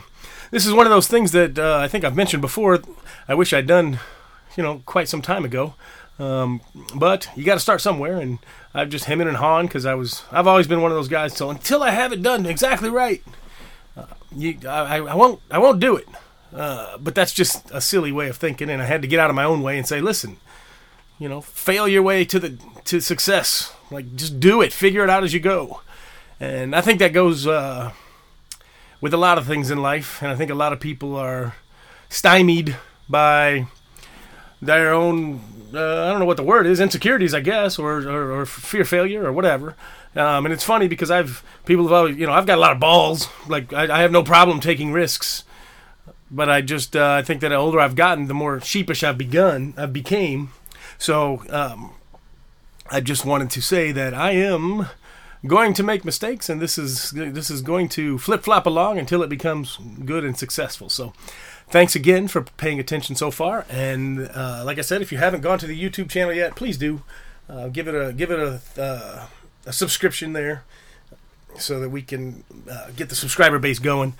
this 0.52 0.66
is 0.66 0.73
one 0.73 0.86
of 0.86 0.92
those 0.92 1.08
things 1.08 1.32
that 1.34 1.59
uh, 1.59 1.80
I 1.80 1.88
think 1.88 2.04
I've 2.04 2.16
mentioned 2.16 2.42
before. 2.42 2.80
I 3.28 3.34
wish 3.34 3.52
I'd 3.52 3.68
done, 3.68 4.00
you 4.56 4.64
know, 4.64 4.84
quite 4.86 5.09
some 5.09 5.22
time 5.22 5.44
ago. 5.44 5.73
Um, 6.18 6.62
but 6.95 7.28
you 7.36 7.44
got 7.44 7.56
to 7.56 7.59
start 7.59 7.82
somewhere, 7.82 8.18
and 8.22 8.40
I'm 8.73 8.90
just 8.90 9.06
hemming 9.06 9.28
and 9.28 9.38
hawing 9.38 9.68
because 9.68 9.86
I 9.86 9.95
was 9.95 10.23
I've 10.32 10.48
always 10.48 10.68
been 10.68 10.82
one 10.82 10.92
of 10.92 10.98
those 10.98 11.09
guys. 11.09 11.36
So 11.36 11.50
until 11.50 11.84
I 11.84 11.92
have 11.92 12.14
it 12.14 12.22
done 12.22 12.45
exactly 12.45 12.89
right, 12.89 13.22
you, 14.36 14.58
I, 14.67 14.97
I 14.97 15.16
won't 15.16 15.41
I 15.50 15.58
won't 15.58 15.80
do 15.80 15.95
it. 15.95 16.08
Uh, 16.53 16.97
but 16.97 17.16
that's 17.16 17.33
just 17.33 17.69
a 17.72 17.81
silly 17.81 18.11
way 18.11 18.30
of 18.30 18.38
thinking, 18.38 18.69
and 18.69 18.81
I 18.81 18.86
had 18.86 19.02
to 19.02 19.08
get 19.08 19.19
out 19.19 19.30
of 19.30 19.36
my 19.36 19.44
own 19.44 19.61
way 19.61 19.77
and 19.77 19.86
say, 19.86 20.00
listen, 20.00 20.38
you 21.19 21.27
know, 21.27 21.42
fail 21.42 21.88
your 21.88 22.03
way 22.03 22.23
to 22.25 22.39
the 22.39 22.58
to 22.86 23.02
success. 23.02 23.73
Like 23.92 24.16
just 24.16 24.39
do 24.39 24.61
it, 24.61 24.72
figure 24.72 25.03
it 25.03 25.09
out 25.09 25.23
as 25.23 25.33
you 25.33 25.39
go. 25.39 25.81
And 26.39 26.75
I 26.75 26.81
think 26.81 27.00
that 27.00 27.14
goes 27.14 27.47
uh, 27.47 27.92
with 29.02 29.14
a 29.14 29.17
lot 29.17 29.38
of 29.38 29.45
things 29.45 29.72
in 29.72 29.80
life, 29.80 30.22
and 30.22 30.31
I 30.31 30.36
think 30.36 30.52
a 30.52 30.55
lot 30.55 30.73
of 30.73 30.80
people 30.80 31.16
are 31.16 31.55
stymied 32.09 32.77
by 33.09 33.67
their 34.61 34.94
own 34.94 35.42
uh, 35.73 36.05
I 36.05 36.11
don't 36.11 36.20
know 36.20 36.25
what 36.25 36.38
the 36.38 36.44
word 36.44 36.66
is 36.66 36.80
insecurities 36.80 37.33
I 37.33 37.42
guess 37.42 37.77
or, 37.77 38.08
or, 38.08 38.31
or 38.31 38.45
fear 38.45 38.86
failure 38.86 39.25
or 39.25 39.31
whatever 39.31 39.75
um, 40.16 40.45
and 40.45 40.53
it's 40.53 40.63
funny 40.63 40.88
because 40.88 41.11
I've 41.11 41.44
people 41.66 41.83
have 41.85 41.94
always 41.94 42.17
you 42.17 42.25
know 42.25 42.33
I've 42.33 42.45
got 42.45 42.58
a 42.58 42.61
lot 42.61 42.71
of 42.71 42.80
balls. 42.80 43.27
Like 43.47 43.73
I, 43.73 43.97
I 43.97 44.02
have 44.02 44.11
no 44.11 44.23
problem 44.23 44.59
taking 44.59 44.91
risks. 44.91 45.44
But 46.31 46.49
I 46.49 46.61
just 46.61 46.95
uh, 46.95 47.11
I 47.11 47.21
think 47.21 47.41
that 47.41 47.49
the 47.49 47.55
older 47.55 47.80
I've 47.80 47.95
gotten 47.95 48.27
the 48.27 48.33
more 48.33 48.59
sheepish 48.59 49.03
I've 49.03 49.17
begun 49.17 49.73
I've 49.77 49.93
became. 49.93 50.52
So 50.97 51.43
um, 51.49 51.91
I 52.89 52.99
just 53.02 53.25
wanted 53.25 53.52
to 53.52 53.61
say 53.61 53.91
that 53.91 54.13
I 54.13 54.31
am 54.31 54.88
going 55.45 55.73
to 55.73 55.83
make 55.83 56.03
mistakes 56.03 56.49
and 56.49 56.59
this 56.59 56.77
is 56.77 57.11
this 57.11 57.52
is 57.52 57.61
going 57.61 57.89
to 57.89 58.17
flip 58.17 58.43
flop 58.43 58.66
along 58.66 58.97
until 58.97 59.21
it 59.21 59.30
becomes 59.30 59.77
good 60.03 60.23
and 60.23 60.38
successful. 60.38 60.89
So 60.89 61.13
thanks 61.67 61.95
again 61.95 62.27
for 62.27 62.41
paying 62.41 62.80
attention 62.80 63.16
so 63.16 63.30
far. 63.30 63.66
And 63.69 64.30
uh, 64.33 64.63
like 64.66 64.80
I 64.80 64.81
said, 64.81 65.02
if 65.02 65.11
you 65.11 65.19
haven't 65.19 65.41
gone 65.41 65.59
to 65.59 65.67
the 65.67 65.80
YouTube 65.80 66.09
channel 66.09 66.33
yet, 66.33 66.55
please 66.55 66.77
do. 66.77 67.03
Uh, 67.47 67.67
give 67.67 67.88
it 67.88 67.93
a 67.93 68.11
give 68.11 68.31
it 68.31 68.39
a, 68.39 68.81
uh, 68.81 69.27
a 69.66 69.73
subscription 69.73 70.33
there, 70.33 70.63
so 71.58 71.80
that 71.80 71.89
we 71.89 72.02
can 72.02 72.44
uh, 72.69 72.89
get 72.95 73.09
the 73.09 73.16
subscriber 73.16 73.59
base 73.59 73.80
going. 73.80 74.13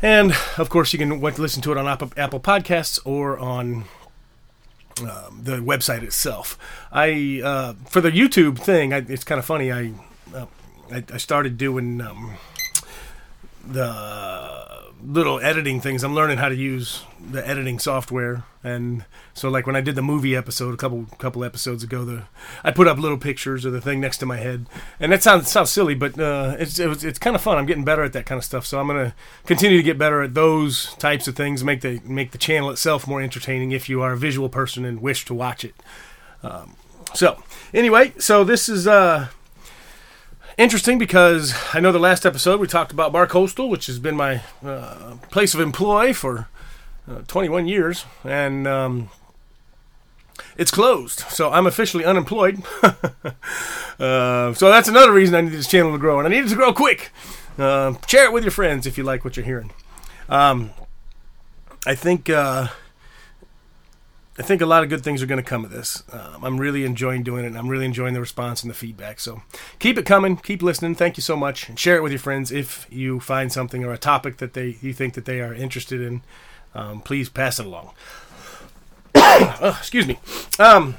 And 0.00 0.32
of 0.56 0.68
course, 0.68 0.92
you 0.92 0.98
can 0.98 1.20
listen 1.20 1.62
to 1.62 1.72
it 1.72 1.78
on 1.78 1.88
Apple, 1.88 2.40
Podcasts 2.40 3.00
or 3.04 3.38
on 3.38 3.84
um, 5.00 5.40
the 5.42 5.56
website 5.56 6.02
itself. 6.02 6.56
I 6.92 7.40
uh, 7.44 7.74
for 7.88 8.00
the 8.00 8.10
YouTube 8.10 8.58
thing, 8.58 8.92
I, 8.92 8.98
it's 8.98 9.24
kind 9.24 9.38
of 9.38 9.44
funny. 9.44 9.72
I, 9.72 9.92
uh, 10.34 10.46
I, 10.92 11.04
I 11.12 11.16
started 11.16 11.58
doing 11.58 12.00
um, 12.00 12.36
the 13.66 13.84
little 15.08 15.40
editing 15.40 15.80
things. 15.80 16.04
I'm 16.04 16.14
learning 16.14 16.36
how 16.36 16.50
to 16.50 16.54
use 16.54 17.02
the 17.18 17.46
editing 17.48 17.78
software, 17.78 18.44
and 18.62 19.06
so 19.32 19.48
like 19.48 19.66
when 19.66 19.74
I 19.74 19.80
did 19.80 19.94
the 19.94 20.02
movie 20.02 20.36
episode 20.36 20.74
a 20.74 20.76
couple 20.76 21.06
couple 21.18 21.42
episodes 21.44 21.82
ago, 21.82 22.04
the 22.04 22.24
I 22.62 22.72
put 22.72 22.86
up 22.86 22.98
little 22.98 23.16
pictures 23.16 23.64
of 23.64 23.72
the 23.72 23.80
thing 23.80 24.00
next 24.00 24.18
to 24.18 24.26
my 24.26 24.36
head, 24.36 24.66
and 25.00 25.10
that 25.10 25.22
sounds 25.22 25.48
sounds 25.48 25.70
silly, 25.70 25.94
but 25.94 26.18
uh, 26.20 26.56
it's 26.58 26.78
it 26.78 26.88
was, 26.88 27.04
it's 27.04 27.18
kind 27.18 27.34
of 27.34 27.42
fun. 27.42 27.56
I'm 27.56 27.66
getting 27.66 27.84
better 27.84 28.02
at 28.02 28.12
that 28.12 28.26
kind 28.26 28.38
of 28.38 28.44
stuff, 28.44 28.66
so 28.66 28.78
I'm 28.78 28.86
gonna 28.86 29.14
continue 29.46 29.78
to 29.78 29.82
get 29.82 29.96
better 29.96 30.22
at 30.22 30.34
those 30.34 30.94
types 30.96 31.26
of 31.26 31.34
things. 31.34 31.64
Make 31.64 31.80
the 31.80 32.00
make 32.04 32.32
the 32.32 32.38
channel 32.38 32.70
itself 32.70 33.06
more 33.06 33.22
entertaining 33.22 33.72
if 33.72 33.88
you 33.88 34.02
are 34.02 34.12
a 34.12 34.18
visual 34.18 34.50
person 34.50 34.84
and 34.84 35.00
wish 35.00 35.24
to 35.24 35.34
watch 35.34 35.64
it. 35.64 35.74
Um, 36.42 36.76
so 37.14 37.42
anyway, 37.72 38.12
so 38.18 38.44
this 38.44 38.68
is 38.68 38.86
uh 38.86 39.28
interesting 40.58 40.98
because 40.98 41.54
I 41.72 41.80
know 41.80 41.92
the 41.92 41.98
last 41.98 42.26
episode 42.26 42.60
we 42.60 42.66
talked 42.66 42.92
about 42.92 43.12
Bar 43.12 43.26
Coastal, 43.26 43.70
which 43.70 43.86
has 43.86 43.98
been 43.98 44.16
my 44.16 44.42
uh, 44.62 45.16
place 45.30 45.54
of 45.54 45.60
employ 45.60 46.12
for 46.12 46.48
uh, 47.08 47.20
21 47.26 47.66
years, 47.68 48.04
and 48.24 48.66
um, 48.66 49.08
it's 50.58 50.70
closed. 50.70 51.20
So 51.30 51.50
I'm 51.50 51.66
officially 51.66 52.04
unemployed. 52.04 52.62
uh, 52.82 54.52
so 54.52 54.68
that's 54.68 54.88
another 54.88 55.12
reason 55.12 55.34
I 55.34 55.40
need 55.40 55.52
this 55.52 55.68
channel 55.68 55.92
to 55.92 55.98
grow, 55.98 56.18
and 56.18 56.26
I 56.26 56.30
need 56.30 56.44
it 56.44 56.48
to 56.48 56.56
grow 56.56 56.72
quick. 56.72 57.10
Uh, 57.56 57.94
share 58.06 58.24
it 58.24 58.32
with 58.32 58.44
your 58.44 58.50
friends 58.50 58.86
if 58.86 58.98
you 58.98 59.04
like 59.04 59.24
what 59.24 59.36
you're 59.36 59.46
hearing. 59.46 59.72
Um, 60.28 60.70
I 61.86 61.94
think 61.94 62.28
uh, 62.28 62.68
I 64.38 64.42
think 64.42 64.62
a 64.62 64.66
lot 64.66 64.84
of 64.84 64.88
good 64.88 65.02
things 65.02 65.20
are 65.20 65.26
going 65.26 65.42
to 65.42 65.48
come 65.48 65.64
of 65.64 65.72
this. 65.72 66.04
Um, 66.12 66.44
I'm 66.44 66.58
really 66.58 66.84
enjoying 66.84 67.24
doing 67.24 67.44
it. 67.44 67.48
And 67.48 67.58
I'm 67.58 67.68
really 67.68 67.84
enjoying 67.84 68.14
the 68.14 68.20
response 68.20 68.62
and 68.62 68.70
the 68.70 68.74
feedback. 68.74 69.18
So 69.18 69.42
keep 69.80 69.98
it 69.98 70.06
coming. 70.06 70.36
Keep 70.36 70.62
listening. 70.62 70.94
Thank 70.94 71.16
you 71.16 71.22
so 71.22 71.36
much. 71.36 71.68
And 71.68 71.76
share 71.76 71.96
it 71.96 72.04
with 72.04 72.12
your 72.12 72.20
friends 72.20 72.52
if 72.52 72.86
you 72.88 73.18
find 73.18 73.52
something 73.52 73.84
or 73.84 73.92
a 73.92 73.98
topic 73.98 74.36
that 74.36 74.54
they 74.54 74.78
you 74.80 74.92
think 74.92 75.14
that 75.14 75.24
they 75.24 75.40
are 75.40 75.52
interested 75.52 76.00
in. 76.00 76.22
Um, 76.72 77.00
please 77.00 77.28
pass 77.28 77.58
it 77.58 77.66
along. 77.66 77.90
oh, 79.16 79.76
excuse 79.78 80.06
me. 80.06 80.20
Um, 80.60 80.96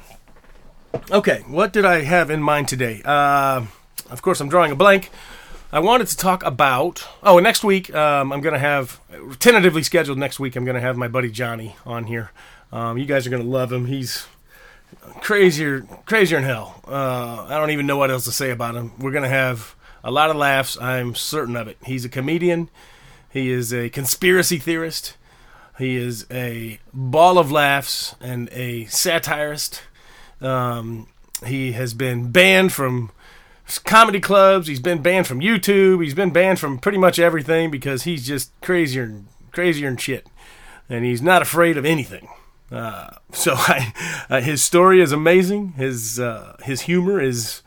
okay, 1.10 1.42
what 1.46 1.72
did 1.72 1.86
I 1.86 2.02
have 2.02 2.28
in 2.28 2.42
mind 2.42 2.68
today? 2.68 3.00
Uh, 3.04 3.64
of 4.10 4.20
course, 4.20 4.40
I'm 4.40 4.50
drawing 4.50 4.72
a 4.72 4.76
blank. 4.76 5.10
I 5.72 5.78
wanted 5.78 6.08
to 6.08 6.16
talk 6.16 6.44
about. 6.44 7.06
Oh, 7.22 7.38
next 7.38 7.64
week 7.64 7.94
um, 7.94 8.32
I'm 8.32 8.40
going 8.40 8.54
to 8.54 8.58
have 8.58 9.00
tentatively 9.38 9.82
scheduled. 9.82 10.18
Next 10.18 10.38
week 10.38 10.56
I'm 10.56 10.64
going 10.64 10.74
to 10.74 10.80
have 10.80 10.96
my 10.98 11.08
buddy 11.08 11.30
Johnny 11.30 11.76
on 11.86 12.04
here. 12.04 12.32
Um, 12.72 12.98
you 12.98 13.04
guys 13.04 13.26
are 13.26 13.30
gonna 13.30 13.44
love 13.44 13.72
him. 13.72 13.86
He's 13.86 14.26
crazier, 15.20 15.82
crazier 16.06 16.38
than 16.38 16.44
hell. 16.44 16.80
Uh, 16.86 17.46
I 17.48 17.58
don't 17.58 17.70
even 17.70 17.86
know 17.86 17.96
what 17.96 18.10
else 18.10 18.24
to 18.24 18.32
say 18.32 18.50
about 18.50 18.74
him. 18.74 18.92
We're 18.98 19.12
gonna 19.12 19.28
have 19.28 19.74
a 20.02 20.10
lot 20.10 20.30
of 20.30 20.36
laughs. 20.36 20.80
I'm 20.80 21.14
certain 21.14 21.56
of 21.56 21.68
it. 21.68 21.78
He's 21.84 22.04
a 22.04 22.08
comedian. 22.08 22.68
He 23.30 23.50
is 23.50 23.72
a 23.72 23.88
conspiracy 23.90 24.58
theorist. 24.58 25.16
He 25.78 25.96
is 25.96 26.26
a 26.30 26.78
ball 26.92 27.38
of 27.38 27.50
laughs 27.50 28.14
and 28.20 28.48
a 28.52 28.84
satirist. 28.86 29.82
Um, 30.40 31.08
he 31.46 31.72
has 31.72 31.94
been 31.94 32.30
banned 32.30 32.72
from 32.72 33.10
comedy 33.84 34.20
clubs. 34.20 34.66
He's 34.66 34.80
been 34.80 35.00
banned 35.00 35.26
from 35.26 35.40
YouTube. 35.40 36.02
He's 36.02 36.14
been 36.14 36.30
banned 36.30 36.58
from 36.58 36.78
pretty 36.78 36.98
much 36.98 37.18
everything 37.18 37.70
because 37.70 38.02
he's 38.02 38.26
just 38.26 38.52
crazier 38.60 39.04
and 39.04 39.28
crazier 39.52 39.88
and 39.88 40.00
shit. 40.00 40.26
And 40.88 41.04
he's 41.04 41.22
not 41.22 41.40
afraid 41.40 41.76
of 41.76 41.86
anything. 41.86 42.28
Uh, 42.70 43.10
so 43.32 43.54
I, 43.56 43.92
uh, 44.28 44.40
his 44.40 44.62
story 44.62 45.00
is 45.00 45.12
amazing. 45.12 45.72
His 45.72 46.20
uh, 46.20 46.56
his 46.62 46.82
humor 46.82 47.20
is 47.20 47.62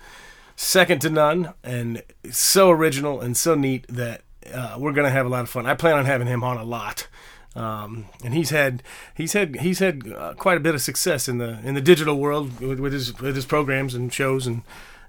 second 0.56 1.02
to 1.02 1.10
none, 1.10 1.54
and 1.64 2.04
so 2.32 2.70
original 2.72 3.22
and 3.22 3.36
so 3.36 3.56
neat 3.56 3.86
that 3.88 4.22
uh, 4.54 4.76
we're 4.78 4.94
gonna 4.94 5.10
have 5.10 5.26
a 5.26 5.30
lot 5.30 5.42
of 5.42 5.50
fun. 5.50 5.66
I 5.66 5.74
plan 5.74 5.98
on 5.98 6.06
having 6.06 6.28
him 6.28 6.44
on 6.44 6.58
a 6.58 6.64
lot. 6.64 7.08
Um, 7.56 8.06
and 8.24 8.34
he's 8.34 8.50
had 8.50 8.82
he's 9.14 9.34
had 9.34 9.58
he's 9.58 9.78
had 9.78 10.12
uh, 10.12 10.34
quite 10.34 10.58
a 10.58 10.60
bit 10.60 10.74
of 10.74 10.82
success 10.82 11.28
in 11.28 11.38
the 11.38 11.60
in 11.64 11.76
the 11.76 11.82
digital 11.82 12.18
world 12.18 12.60
with, 12.60 12.80
with 12.80 12.94
his 12.94 13.20
with 13.20 13.36
his 13.36 13.46
programs 13.46 13.94
and 13.94 14.12
shows 14.12 14.48
and 14.48 14.64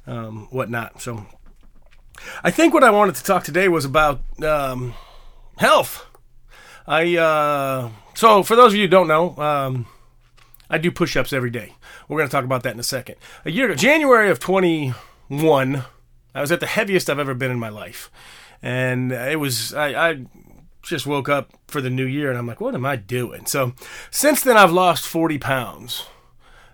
um, 0.07 0.49
whatnot. 0.51 1.01
So 1.01 1.27
I 2.43 2.51
think 2.51 2.75
what 2.75 2.85
I 2.85 2.91
wanted 2.91 3.15
to 3.15 3.25
talk 3.25 3.45
today 3.45 3.69
was 3.69 3.87
about 3.87 4.21
um, 4.43 4.93
health. 5.57 6.05
I 6.87 7.17
uh, 7.17 7.89
so 8.15 8.43
for 8.43 8.57
those 8.57 8.73
of 8.73 8.77
you 8.77 8.83
who 8.83 8.89
don't 8.89 9.09
know, 9.09 9.37
um, 9.39 9.87
I 10.75 10.79
do 10.79 10.91
push-ups 10.91 11.33
every 11.33 11.51
day. 11.51 11.77
We're 12.09 12.19
going 12.19 12.29
to 12.29 12.33
talk 12.33 12.45
about 12.45 12.65
that 12.65 12.75
in 12.75 12.81
a 12.81 12.83
second. 12.83 13.15
A 13.45 13.53
year 13.53 13.67
ago, 13.67 13.77
January 13.77 14.29
of 14.29 14.41
21, 14.41 15.85
I 16.35 16.41
was 16.41 16.51
at 16.51 16.59
the 16.59 16.67
heaviest 16.67 17.09
I've 17.09 17.21
ever 17.21 17.33
been 17.33 17.53
in 17.53 17.61
my 17.61 17.69
life, 17.69 18.11
and 18.61 19.13
it 19.13 19.39
was 19.39 19.73
I, 19.73 20.11
I 20.11 20.27
just 20.83 21.07
woke 21.07 21.29
up 21.29 21.53
for 21.69 21.81
the 21.81 21.91
new 21.91 22.05
year 22.05 22.29
and 22.29 22.37
I'm 22.37 22.49
like, 22.49 22.61
what 22.61 22.75
am 22.75 22.85
I 22.85 22.97
doing? 22.97 23.47
So 23.47 23.75
since 24.11 24.43
then, 24.43 24.57
I've 24.57 24.73
lost 24.73 25.07
40 25.07 25.39
pounds. 25.39 26.07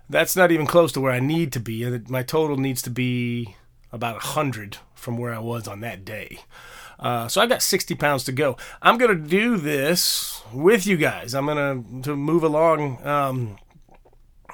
That's 0.09 0.35
not 0.35 0.51
even 0.51 0.65
close 0.65 0.91
to 0.93 0.99
where 0.99 1.11
I 1.11 1.19
need 1.19 1.53
to 1.53 1.59
be. 1.59 1.87
My 2.09 2.23
total 2.23 2.57
needs 2.57 2.81
to 2.81 2.89
be 2.89 3.55
about 3.91 4.15
100 4.15 4.77
from 4.95 5.15
where 5.15 5.31
I 5.31 5.39
was 5.39 5.67
on 5.67 5.81
that 5.81 6.03
day. 6.03 6.39
Uh, 6.99 7.27
so 7.27 7.39
I've 7.39 7.49
got 7.49 7.61
60 7.61 7.93
pounds 7.93 8.23
to 8.23 8.31
go. 8.31 8.57
I'm 8.81 8.97
gonna 8.97 9.13
do 9.13 9.57
this 9.57 10.41
with 10.51 10.87
you 10.87 10.97
guys. 10.97 11.35
I'm 11.35 11.45
gonna 11.45 11.83
to 12.01 12.15
move 12.15 12.43
along. 12.43 13.05
Um, 13.05 13.57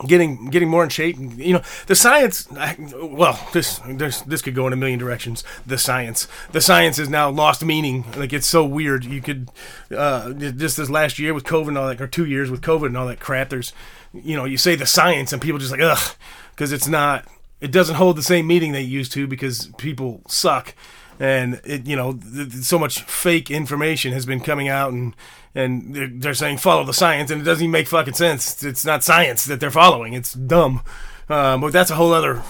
getting 0.06 0.50
getting 0.50 0.70
more 0.70 0.84
in 0.84 0.90
shape. 0.90 1.18
You 1.18 1.54
know, 1.54 1.62
the 1.88 1.96
science. 1.96 2.48
Well, 2.94 3.40
this 3.54 3.80
this 3.88 4.22
this 4.22 4.42
could 4.42 4.56
go 4.56 4.68
in 4.68 4.74
a 4.74 4.76
million 4.76 5.00
directions. 5.00 5.44
The 5.66 5.78
science, 5.78 6.28
the 6.52 6.62
science 6.62 6.98
has 6.98 7.10
now 7.10 7.30
lost 7.30 7.64
meaning. 7.64 8.06
Like 8.16 8.34
it's 8.34 8.48
so 8.48 8.66
weird. 8.66 9.06
You 9.06 9.22
could 9.22 9.50
uh, 9.96 10.34
just 10.34 10.78
this 10.78 10.90
last 10.90 11.20
year 11.20 11.34
with 11.34 11.44
COVID 11.44 11.70
and 11.70 11.78
all 11.78 11.88
that, 11.88 12.02
or 12.02 12.08
two 12.08 12.26
years 12.26 12.52
with 12.52 12.62
COVID 12.62 12.88
and 12.88 12.98
all 12.98 13.08
that 13.08 13.20
crap. 13.20 13.50
There's, 13.50 13.74
you 14.14 14.36
know, 14.36 14.46
you 14.46 14.58
say 14.58 14.76
the 14.76 14.86
science 14.86 15.34
and 15.34 15.42
people 15.42 15.60
just 15.60 15.72
like 15.72 15.82
ugh, 15.82 16.16
because 16.52 16.72
it's 16.72 16.88
not. 16.88 17.26
It 17.60 17.72
doesn't 17.72 17.96
hold 17.96 18.18
the 18.18 18.24
same 18.24 18.46
meaning 18.46 18.72
they 18.72 18.82
used 18.82 19.12
to 19.14 19.26
because 19.26 19.72
people 19.78 20.22
suck 20.28 20.76
and 21.20 21.62
it, 21.64 21.88
you 21.88 21.96
know, 21.96 22.20
so 22.62 22.78
much 22.78 23.02
fake 23.02 23.50
information 23.50 24.14
has 24.14 24.26
been 24.26 24.40
coming 24.40 24.68
out, 24.68 24.92
and 24.92 25.16
and 25.56 25.96
they're, 25.96 26.08
they're, 26.08 26.34
saying 26.34 26.58
follow 26.58 26.84
the 26.84 26.94
science, 26.94 27.32
and 27.32 27.42
it 27.42 27.46
doesn't 27.46 27.64
even 27.64 27.72
make 27.72 27.88
fucking 27.88 28.14
sense. 28.14 28.64
It's 28.64 28.86
not 28.86 29.04
science 29.04 29.46
that 29.46 29.60
they're 29.60 29.72
following; 29.72 30.14
it's 30.14 30.34
dumb. 30.34 30.82
Uh, 31.30 31.58
but 31.58 31.74
that's 31.74 31.90
a 31.90 31.96
whole 31.96 32.14
other 32.14 32.44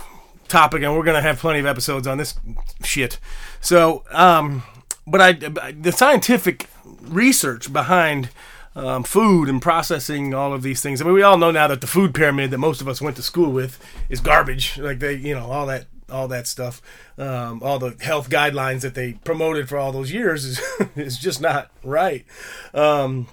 topic, 0.47 0.83
and 0.83 0.95
we're 0.95 1.03
gonna 1.03 1.21
have 1.21 1.39
plenty 1.39 1.59
of 1.59 1.65
episodes 1.65 2.07
on 2.07 2.17
this 2.17 2.35
shit. 2.83 3.19
So, 3.61 4.03
um, 4.11 4.63
but 5.05 5.21
I, 5.21 5.31
the 5.31 5.91
scientific 5.91 6.67
research 7.01 7.71
behind 7.71 8.29
um, 8.77 9.03
food 9.03 9.49
and 9.49 9.61
processing 9.61 10.33
all 10.33 10.53
of 10.53 10.61
these 10.61 10.81
things. 10.81 11.01
I 11.01 11.05
mean, 11.05 11.13
we 11.13 11.23
all 11.23 11.37
know 11.37 11.51
now 11.51 11.67
that 11.67 11.81
the 11.81 11.87
food 11.87 12.13
pyramid 12.13 12.51
that 12.51 12.59
most 12.59 12.79
of 12.79 12.87
us 12.87 13.01
went 13.01 13.15
to 13.15 13.23
school 13.23 13.51
with 13.51 13.83
is 14.07 14.19
garbage. 14.19 14.77
Like 14.77 14.99
they, 14.99 15.15
you 15.15 15.33
know, 15.33 15.47
all 15.47 15.65
that 15.65 15.87
all 16.09 16.27
that 16.27 16.48
stuff, 16.48 16.81
um, 17.18 17.62
all 17.62 17.80
the 17.80 17.95
health 18.00 18.30
guidelines 18.30 18.81
that 18.81 18.95
they 18.95 19.13
promoted 19.13 19.69
for 19.69 19.77
all 19.77 19.92
those 19.92 20.12
years 20.12 20.45
is 20.45 20.62
is 20.95 21.18
just 21.18 21.42
not 21.42 21.71
right. 21.83 22.25
Um, 22.74 23.27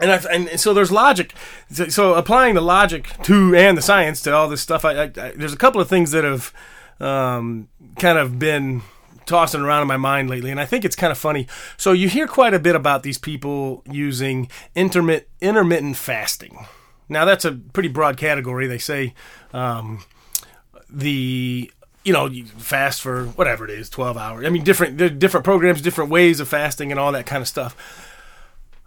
and, 0.00 0.10
I, 0.10 0.16
and 0.32 0.60
so 0.60 0.74
there's 0.74 0.90
logic. 0.90 1.34
So 1.70 2.14
applying 2.14 2.54
the 2.54 2.60
logic 2.60 3.08
to 3.24 3.54
and 3.54 3.78
the 3.78 3.82
science 3.82 4.20
to 4.22 4.34
all 4.34 4.48
this 4.48 4.60
stuff, 4.60 4.84
I, 4.84 5.02
I, 5.02 5.06
there's 5.06 5.52
a 5.52 5.58
couple 5.58 5.80
of 5.80 5.88
things 5.88 6.10
that 6.10 6.24
have 6.24 6.52
um, 7.00 7.68
kind 7.98 8.18
of 8.18 8.38
been 8.38 8.82
tossing 9.26 9.62
around 9.62 9.82
in 9.82 9.88
my 9.88 9.96
mind 9.96 10.28
lately, 10.28 10.50
and 10.50 10.60
I 10.60 10.66
think 10.66 10.84
it's 10.84 10.96
kind 10.96 11.10
of 11.10 11.18
funny. 11.18 11.46
So 11.76 11.92
you 11.92 12.08
hear 12.08 12.26
quite 12.26 12.54
a 12.54 12.58
bit 12.58 12.74
about 12.74 13.02
these 13.02 13.18
people 13.18 13.82
using 13.90 14.48
intermittent 14.74 15.28
intermittent 15.40 15.96
fasting. 15.96 16.66
Now 17.08 17.24
that's 17.24 17.44
a 17.44 17.52
pretty 17.52 17.88
broad 17.88 18.16
category. 18.16 18.66
They 18.66 18.78
say 18.78 19.14
um, 19.52 20.04
the 20.88 21.70
you 22.04 22.12
know, 22.12 22.26
you 22.26 22.44
fast 22.44 23.00
for 23.00 23.26
whatever 23.28 23.64
it 23.64 23.70
is, 23.70 23.88
12 23.88 24.16
hours. 24.16 24.46
I 24.46 24.50
mean, 24.50 24.62
different, 24.62 25.18
different 25.18 25.44
programs, 25.44 25.80
different 25.80 26.10
ways 26.10 26.38
of 26.38 26.48
fasting 26.48 26.90
and 26.90 27.00
all 27.00 27.12
that 27.12 27.26
kind 27.26 27.40
of 27.40 27.48
stuff. 27.48 28.10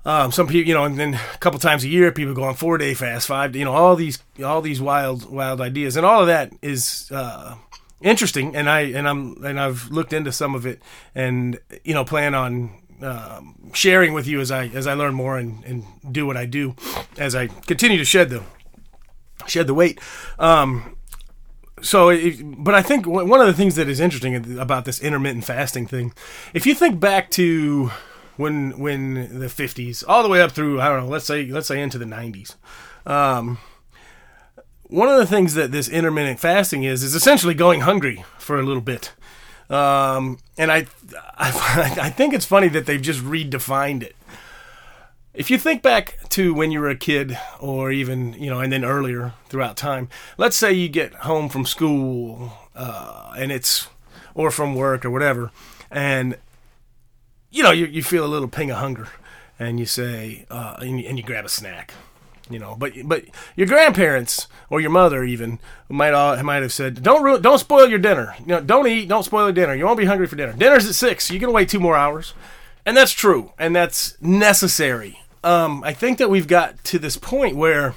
Um, 0.06 0.32
some 0.32 0.48
people, 0.48 0.68
you 0.68 0.74
know, 0.74 0.86
and 0.86 0.98
then 0.98 1.16
a 1.16 1.38
couple 1.40 1.60
times 1.60 1.84
a 1.84 1.90
year, 1.90 2.12
people 2.12 2.34
go 2.34 2.44
on 2.44 2.54
four 2.54 2.78
day 2.78 2.94
fast, 2.94 3.28
five, 3.28 3.56
you 3.56 3.66
know, 3.66 3.74
all 3.74 3.96
these, 3.96 4.20
all 4.44 4.62
these 4.62 4.80
wild, 4.80 5.30
wild 5.30 5.60
ideas, 5.60 5.98
and 5.98 6.06
all 6.06 6.22
of 6.22 6.28
that 6.28 6.54
is 6.62 7.12
uh, 7.12 7.56
interesting. 8.02 8.56
And 8.56 8.70
I, 8.70 8.82
and 8.82 9.10
I'm, 9.10 9.44
and 9.44 9.60
I've 9.60 9.90
looked 9.90 10.14
into 10.14 10.32
some 10.32 10.56
of 10.56 10.66
it, 10.66 10.82
and 11.14 11.60
you 11.84 11.94
know, 11.94 12.06
plan 12.06 12.36
on 12.36 12.72
um, 13.02 13.72
sharing 13.74 14.14
with 14.14 14.28
you 14.28 14.40
as 14.40 14.50
I, 14.50 14.68
as 14.68 14.88
I 14.88 14.94
learn 14.94 15.14
more 15.14 15.38
and, 15.38 15.64
and 15.66 15.84
do 16.10 16.26
what 16.26 16.38
I 16.38 16.46
do, 16.46 16.76
as 17.18 17.36
I 17.36 17.48
continue 17.48 17.98
to 17.98 18.06
shed 18.06 18.30
the, 18.30 18.44
shed 19.46 19.68
the 19.68 19.74
weight. 19.74 20.00
Um, 20.40 20.97
so 21.82 22.16
but 22.44 22.74
i 22.74 22.82
think 22.82 23.06
one 23.06 23.40
of 23.40 23.48
the 23.48 23.54
things 23.54 23.76
that 23.76 23.88
is 23.88 24.00
interesting 24.00 24.60
about 24.60 24.86
this 24.86 25.00
intermittent 25.00 25.46
fasting 25.46 25.86
thing 25.86 26.14
if 26.54 26.66
you 26.66 26.74
think 26.74 27.00
back 27.00 27.30
to 27.30 27.92
when 28.36 28.78
when 28.80 29.40
the 29.40 29.46
50s 29.46 30.04
all 30.08 30.24
the 30.24 30.30
way 30.30 30.42
up 30.42 30.52
through 30.52 30.82
i 30.82 30.90
don't 30.90 31.04
know 31.04 31.10
let's 31.10 31.26
say 31.26 31.46
let's 31.46 31.68
say 31.68 31.82
into 31.82 31.98
the 31.98 32.06
90s 32.06 32.56
um, 33.08 33.58
one 34.90 35.10
of 35.10 35.18
the 35.18 35.26
things 35.26 35.54
that 35.54 35.72
this 35.72 35.88
intermittent 35.90 36.40
fasting 36.40 36.84
is 36.84 37.04
is 37.04 37.16
essentially 37.16 37.54
going 37.54 37.82
hungry 37.82 38.24
for 38.38 38.60
a 38.60 38.64
little 38.64 38.82
bit. 38.82 39.14
Um, 39.70 40.40
and 40.58 40.72
I, 40.72 40.88
I 41.38 41.98
i 42.02 42.10
think 42.10 42.34
it's 42.34 42.46
funny 42.46 42.70
that 42.70 42.86
they've 42.86 43.02
just 43.02 43.20
redefined 43.20 44.02
it 44.02 44.16
if 45.38 45.52
you 45.52 45.60
think 45.60 45.84
back 45.84 46.18
to 46.30 46.52
when 46.52 46.72
you 46.72 46.80
were 46.80 46.90
a 46.90 46.96
kid, 46.96 47.38
or 47.60 47.92
even, 47.92 48.34
you 48.34 48.50
know, 48.50 48.60
and 48.60 48.74
then 48.74 48.84
earlier 48.84 49.34
throughout 49.50 49.78
time, 49.78 50.10
let's 50.36 50.58
say 50.58 50.74
you 50.74 50.90
get 50.90 51.14
home 51.14 51.48
from 51.48 51.64
school 51.64 52.54
uh, 52.76 53.34
and 53.38 53.52
it's, 53.52 53.88
or 54.34 54.50
from 54.50 54.74
work 54.74 55.06
or 55.06 55.12
whatever, 55.12 55.52
and, 55.92 56.38
you 57.52 57.62
know, 57.62 57.70
you, 57.70 57.86
you 57.86 58.02
feel 58.02 58.26
a 58.26 58.28
little 58.28 58.48
ping 58.48 58.72
of 58.72 58.78
hunger 58.78 59.10
and 59.60 59.80
you 59.80 59.86
say, 59.86 60.48
uh, 60.50 60.78
and, 60.80 61.00
you, 61.00 61.08
and 61.08 61.20
you 61.20 61.24
grab 61.24 61.46
a 61.46 61.50
snack 61.50 61.94
you 62.50 62.58
know. 62.58 62.78
But 62.80 62.94
but 63.04 63.26
your 63.58 63.68
grandparents 63.68 64.48
or 64.70 64.80
your 64.80 64.90
mother 64.90 65.26
even 65.26 65.60
might 65.90 66.14
all 66.14 66.42
might 66.44 66.62
have 66.62 66.72
said, 66.72 67.04
"Don't 67.04 67.22
ru- 67.22 67.42
don't 67.42 67.60
spoil 67.60 67.90
your 67.90 68.00
dinner. 68.00 68.36
You 68.40 68.46
know, 68.46 68.62
don't 68.62 68.88
eat, 68.88 69.10
don't 69.10 69.26
spoil 69.26 69.48
your 69.48 69.52
dinner. 69.52 69.76
You 69.76 69.84
won't 69.84 69.98
be 69.98 70.06
hungry 70.06 70.28
for 70.28 70.38
dinner. 70.38 70.54
Dinner's 70.54 70.88
at 70.88 70.96
six. 70.96 71.30
You 71.30 71.42
can 71.42 71.52
wait 71.52 71.68
two 71.68 71.82
more 71.82 71.98
hours." 71.98 72.34
And 72.86 72.96
that's 72.96 73.12
true, 73.12 73.52
and 73.60 73.76
that's 73.76 74.16
necessary 74.22 75.20
um, 75.44 75.84
I 75.84 75.94
think 75.94 76.18
that 76.18 76.30
we've 76.30 76.48
got 76.48 76.84
to 76.86 77.00
this 77.00 77.18
point 77.18 77.56
where 77.56 77.96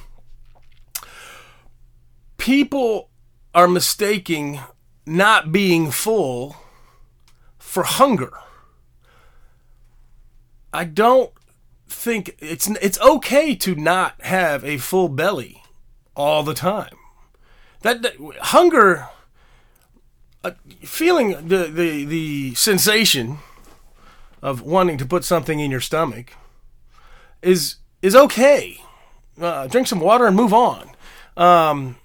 people 2.36 3.10
are 3.54 3.68
mistaking 3.68 4.60
not 5.06 5.52
being 5.52 5.90
full 5.90 6.56
for 7.58 7.82
hunger. 7.82 8.32
I 10.72 10.84
don't 10.84 11.32
think 11.88 12.36
it's 12.38 12.68
it's 12.68 13.00
okay 13.00 13.54
to 13.56 13.74
not 13.74 14.20
have 14.22 14.64
a 14.64 14.78
full 14.78 15.08
belly 15.08 15.62
all 16.14 16.42
the 16.42 16.54
time. 16.54 16.94
That, 17.82 18.02
that 18.02 18.16
hunger, 18.40 19.08
uh, 20.44 20.52
feeling 20.82 21.48
the, 21.48 21.64
the 21.64 22.04
the 22.04 22.54
sensation 22.54 23.38
of 24.42 24.62
wanting 24.62 24.98
to 24.98 25.06
put 25.06 25.24
something 25.24 25.60
in 25.60 25.70
your 25.70 25.80
stomach 25.80 26.34
is 27.42 27.76
is 28.02 28.16
okay. 28.16 28.80
Uh, 29.40 29.66
drink 29.66 29.86
some 29.86 30.00
water 30.00 30.26
and 30.26 30.36
move 30.36 30.52
on. 30.52 30.90
Um, 31.36 31.96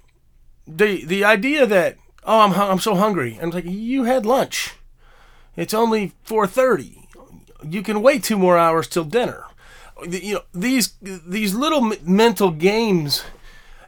the 0.67 1.05
the 1.05 1.23
idea 1.23 1.65
that 1.65 1.97
oh 2.23 2.41
I'm 2.41 2.53
I'm 2.53 2.79
so 2.79 2.95
hungry. 2.95 3.37
I'm 3.41 3.51
like 3.51 3.65
you 3.65 4.03
had 4.03 4.25
lunch. 4.25 4.73
It's 5.55 5.73
only 5.73 6.13
four 6.23 6.47
thirty. 6.47 7.07
You 7.67 7.81
can 7.81 8.01
wait 8.01 8.23
two 8.23 8.37
more 8.37 8.57
hours 8.57 8.87
till 8.87 9.03
dinner. 9.03 9.45
You 10.07 10.35
know 10.35 10.41
these 10.53 10.95
these 11.01 11.53
little 11.53 11.93
mental 12.03 12.51
games. 12.51 13.23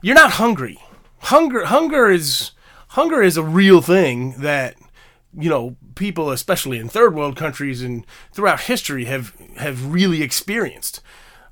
You're 0.01 0.15
not 0.15 0.31
hungry. 0.33 0.79
Hunger 1.19 1.65
hunger 1.65 2.09
is 2.09 2.51
hunger 2.89 3.21
is 3.21 3.37
a 3.37 3.43
real 3.43 3.81
thing 3.81 4.35
that 4.39 4.75
you 5.37 5.49
know 5.49 5.75
people 5.95 6.31
especially 6.31 6.77
in 6.79 6.87
third 6.87 7.13
world 7.13 7.35
countries 7.35 7.81
and 7.81 8.05
throughout 8.31 8.61
history 8.61 9.05
have 9.05 9.33
have 9.57 9.91
really 9.91 10.21
experienced 10.21 11.01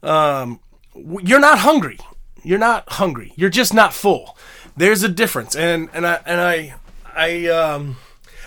um, 0.05 0.59
you're 0.95 1.39
not 1.39 1.59
hungry. 1.59 1.99
You're 2.43 2.59
not 2.59 2.87
hungry. 2.87 3.33
You're 3.35 3.49
just 3.49 3.73
not 3.73 3.93
full. 3.93 4.37
There's 4.77 5.03
a 5.03 5.09
difference, 5.09 5.55
and 5.55 5.89
and 5.93 6.05
I 6.05 6.19
and 6.25 6.41
I 6.41 6.75
I 7.15 7.47
um. 7.47 7.97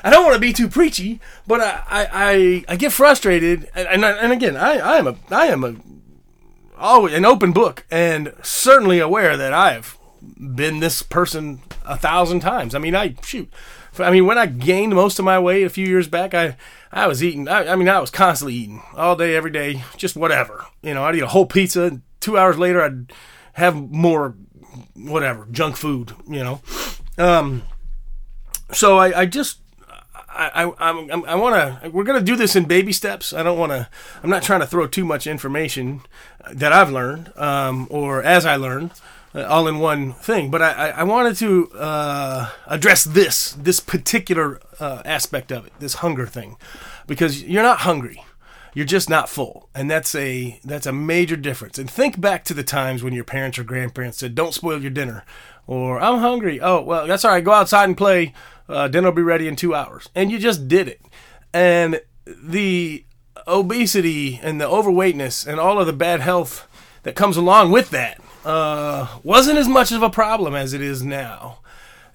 I 0.04 0.10
don't 0.10 0.22
want 0.22 0.34
to 0.34 0.40
be 0.40 0.52
too 0.52 0.68
preachy, 0.68 1.20
but 1.44 1.60
I, 1.60 1.82
I, 1.90 2.64
I, 2.68 2.76
get 2.76 2.92
frustrated, 2.92 3.68
and, 3.74 3.88
and, 3.88 4.04
and 4.04 4.32
again, 4.32 4.56
I, 4.56 4.78
I 4.78 4.96
am 4.98 5.08
a 5.08 5.16
I 5.28 5.46
am 5.46 5.64
a 5.64 5.74
always 6.78 7.14
an 7.14 7.24
open 7.24 7.50
book, 7.52 7.84
and 7.90 8.32
certainly 8.42 9.00
aware 9.00 9.36
that 9.36 9.52
I 9.52 9.72
have 9.72 9.98
been 10.54 10.78
this 10.78 11.02
person 11.02 11.62
a 11.84 11.96
thousand 11.96 12.40
times. 12.40 12.76
I 12.76 12.78
mean, 12.78 12.94
I 12.94 13.16
shoot. 13.22 13.52
I 14.00 14.10
mean, 14.10 14.26
when 14.26 14.38
I 14.38 14.46
gained 14.46 14.94
most 14.94 15.18
of 15.18 15.24
my 15.24 15.38
weight 15.38 15.64
a 15.64 15.70
few 15.70 15.86
years 15.86 16.08
back, 16.08 16.34
I 16.34 16.56
I 16.92 17.06
was 17.06 17.22
eating. 17.22 17.48
I, 17.48 17.72
I, 17.72 17.76
mean, 17.76 17.88
I 17.88 17.98
was 17.98 18.10
constantly 18.10 18.54
eating 18.54 18.82
all 18.96 19.16
day, 19.16 19.36
every 19.36 19.50
day, 19.50 19.82
just 19.96 20.16
whatever. 20.16 20.64
You 20.82 20.94
know, 20.94 21.04
I'd 21.04 21.16
eat 21.16 21.22
a 21.22 21.28
whole 21.28 21.46
pizza. 21.46 22.00
Two 22.20 22.38
hours 22.38 22.58
later, 22.58 22.82
I'd 22.82 23.12
have 23.54 23.76
more, 23.76 24.34
whatever, 24.94 25.46
junk 25.50 25.76
food. 25.76 26.12
You 26.26 26.44
know, 26.44 26.60
um, 27.18 27.62
so 28.72 28.98
I, 28.98 29.20
I 29.20 29.26
just. 29.26 29.58
I, 30.30 30.62
I, 30.64 30.90
I, 30.90 31.20
I 31.26 31.34
want 31.34 31.82
to. 31.82 31.90
We're 31.90 32.04
gonna 32.04 32.20
do 32.20 32.36
this 32.36 32.54
in 32.54 32.66
baby 32.66 32.92
steps. 32.92 33.32
I 33.32 33.42
don't 33.42 33.58
want 33.58 33.72
to. 33.72 33.88
I'm 34.22 34.30
not 34.30 34.44
trying 34.44 34.60
to 34.60 34.66
throw 34.66 34.86
too 34.86 35.04
much 35.04 35.26
information 35.26 36.02
that 36.52 36.72
I've 36.72 36.90
learned, 36.90 37.32
um, 37.36 37.88
or 37.90 38.22
as 38.22 38.46
I 38.46 38.54
learned, 38.54 38.92
all 39.46 39.68
in 39.68 39.78
one 39.78 40.12
thing. 40.12 40.50
But 40.50 40.62
I, 40.62 40.90
I 40.90 41.02
wanted 41.04 41.36
to 41.36 41.70
uh, 41.72 42.50
address 42.66 43.04
this 43.04 43.52
this 43.52 43.80
particular 43.80 44.60
uh, 44.80 45.02
aspect 45.04 45.52
of 45.52 45.66
it, 45.66 45.72
this 45.78 45.94
hunger 45.94 46.26
thing, 46.26 46.56
because 47.06 47.42
you're 47.42 47.62
not 47.62 47.80
hungry, 47.80 48.24
you're 48.74 48.86
just 48.86 49.10
not 49.10 49.28
full, 49.28 49.68
and 49.74 49.90
that's 49.90 50.14
a 50.14 50.60
that's 50.64 50.86
a 50.86 50.92
major 50.92 51.36
difference. 51.36 51.78
And 51.78 51.90
think 51.90 52.20
back 52.20 52.44
to 52.44 52.54
the 52.54 52.64
times 52.64 53.02
when 53.02 53.12
your 53.12 53.24
parents 53.24 53.58
or 53.58 53.64
grandparents 53.64 54.18
said, 54.18 54.34
"Don't 54.34 54.54
spoil 54.54 54.80
your 54.80 54.90
dinner," 54.90 55.24
or 55.66 56.00
"I'm 56.00 56.18
hungry." 56.18 56.60
Oh 56.60 56.82
well, 56.82 57.06
that's 57.06 57.24
all 57.24 57.32
right. 57.32 57.44
Go 57.44 57.52
outside 57.52 57.84
and 57.84 57.96
play. 57.96 58.34
Uh, 58.68 58.86
dinner 58.88 59.08
will 59.08 59.16
be 59.16 59.22
ready 59.22 59.48
in 59.48 59.56
two 59.56 59.74
hours, 59.74 60.08
and 60.14 60.30
you 60.30 60.38
just 60.38 60.68
did 60.68 60.88
it. 60.88 61.00
And 61.54 62.00
the 62.26 63.04
obesity 63.46 64.38
and 64.42 64.60
the 64.60 64.68
overweightness 64.68 65.46
and 65.46 65.58
all 65.58 65.80
of 65.80 65.86
the 65.86 65.92
bad 65.92 66.20
health 66.20 66.68
that 67.02 67.16
comes 67.16 67.36
along 67.36 67.70
with 67.70 67.90
that 67.90 68.20
uh, 68.44 69.18
wasn't 69.22 69.58
as 69.58 69.68
much 69.68 69.92
of 69.92 70.02
a 70.02 70.10
problem 70.10 70.54
as 70.54 70.72
it 70.72 70.80
is 70.80 71.02
now. 71.02 71.58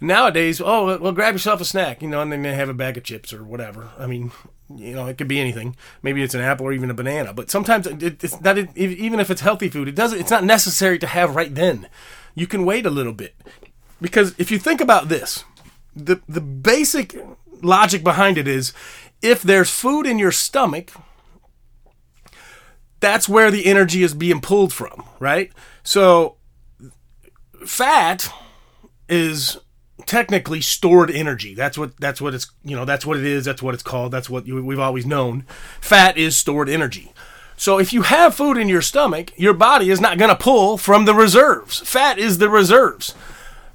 Nowadays, 0.01 0.59
oh 0.59 0.97
well, 0.97 1.11
grab 1.13 1.33
yourself 1.33 1.61
a 1.61 1.65
snack, 1.65 2.01
you 2.01 2.09
know, 2.09 2.21
and 2.21 2.31
then 2.31 2.43
have 2.43 2.69
a 2.69 2.73
bag 2.73 2.97
of 2.97 3.03
chips 3.03 3.31
or 3.31 3.43
whatever. 3.43 3.89
I 3.97 4.05
mean, 4.05 4.31
you 4.75 4.93
know, 4.93 5.07
it 5.07 5.17
could 5.17 5.29
be 5.29 5.39
anything. 5.39 5.75
Maybe 6.01 6.21
it's 6.21 6.33
an 6.33 6.41
apple 6.41 6.65
or 6.65 6.73
even 6.73 6.89
a 6.89 6.93
banana. 6.93 7.33
But 7.33 7.49
sometimes 7.49 7.87
it, 7.87 8.23
it's 8.23 8.41
not 8.41 8.57
even 8.75 9.19
if 9.19 9.29
it's 9.29 9.41
healthy 9.41 9.69
food. 9.69 9.87
It 9.87 9.95
doesn't. 9.95 10.19
It's 10.19 10.31
not 10.31 10.43
necessary 10.43 10.99
to 10.99 11.07
have 11.07 11.35
right 11.35 11.53
then. 11.53 11.87
You 12.35 12.47
can 12.47 12.65
wait 12.65 12.85
a 12.85 12.89
little 12.89 13.13
bit 13.13 13.35
because 14.01 14.35
if 14.37 14.51
you 14.51 14.59
think 14.59 14.81
about 14.81 15.07
this, 15.07 15.45
the 15.95 16.21
the 16.27 16.41
basic 16.41 17.15
logic 17.61 18.03
behind 18.03 18.37
it 18.37 18.47
is 18.47 18.73
if 19.21 19.41
there's 19.41 19.69
food 19.69 20.05
in 20.05 20.19
your 20.19 20.31
stomach, 20.31 20.91
that's 22.99 23.29
where 23.29 23.51
the 23.51 23.65
energy 23.65 24.03
is 24.03 24.13
being 24.13 24.41
pulled 24.41 24.73
from, 24.73 25.03
right? 25.19 25.51
So 25.83 26.37
fat 27.65 28.29
is 29.09 29.57
technically 30.05 30.61
stored 30.61 31.11
energy. 31.11 31.53
That's 31.53 31.77
what 31.77 31.99
that's 31.99 32.21
what 32.21 32.33
it's 32.33 32.49
you 32.63 32.75
know 32.75 32.85
that's 32.85 33.05
what 33.05 33.17
it 33.17 33.25
is. 33.25 33.45
That's 33.45 33.61
what 33.61 33.73
it's 33.73 33.83
called. 33.83 34.11
That's 34.11 34.29
what 34.29 34.45
we've 34.45 34.79
always 34.79 35.05
known. 35.05 35.45
Fat 35.81 36.17
is 36.17 36.35
stored 36.35 36.69
energy. 36.69 37.13
So 37.55 37.79
if 37.79 37.93
you 37.93 38.01
have 38.03 38.35
food 38.35 38.57
in 38.57 38.67
your 38.67 38.81
stomach, 38.81 39.31
your 39.37 39.53
body 39.53 39.89
is 39.89 40.01
not 40.01 40.17
going 40.17 40.29
to 40.29 40.35
pull 40.35 40.77
from 40.77 41.05
the 41.05 41.13
reserves. 41.13 41.79
Fat 41.79 42.17
is 42.17 42.39
the 42.39 42.49
reserves. 42.49 43.13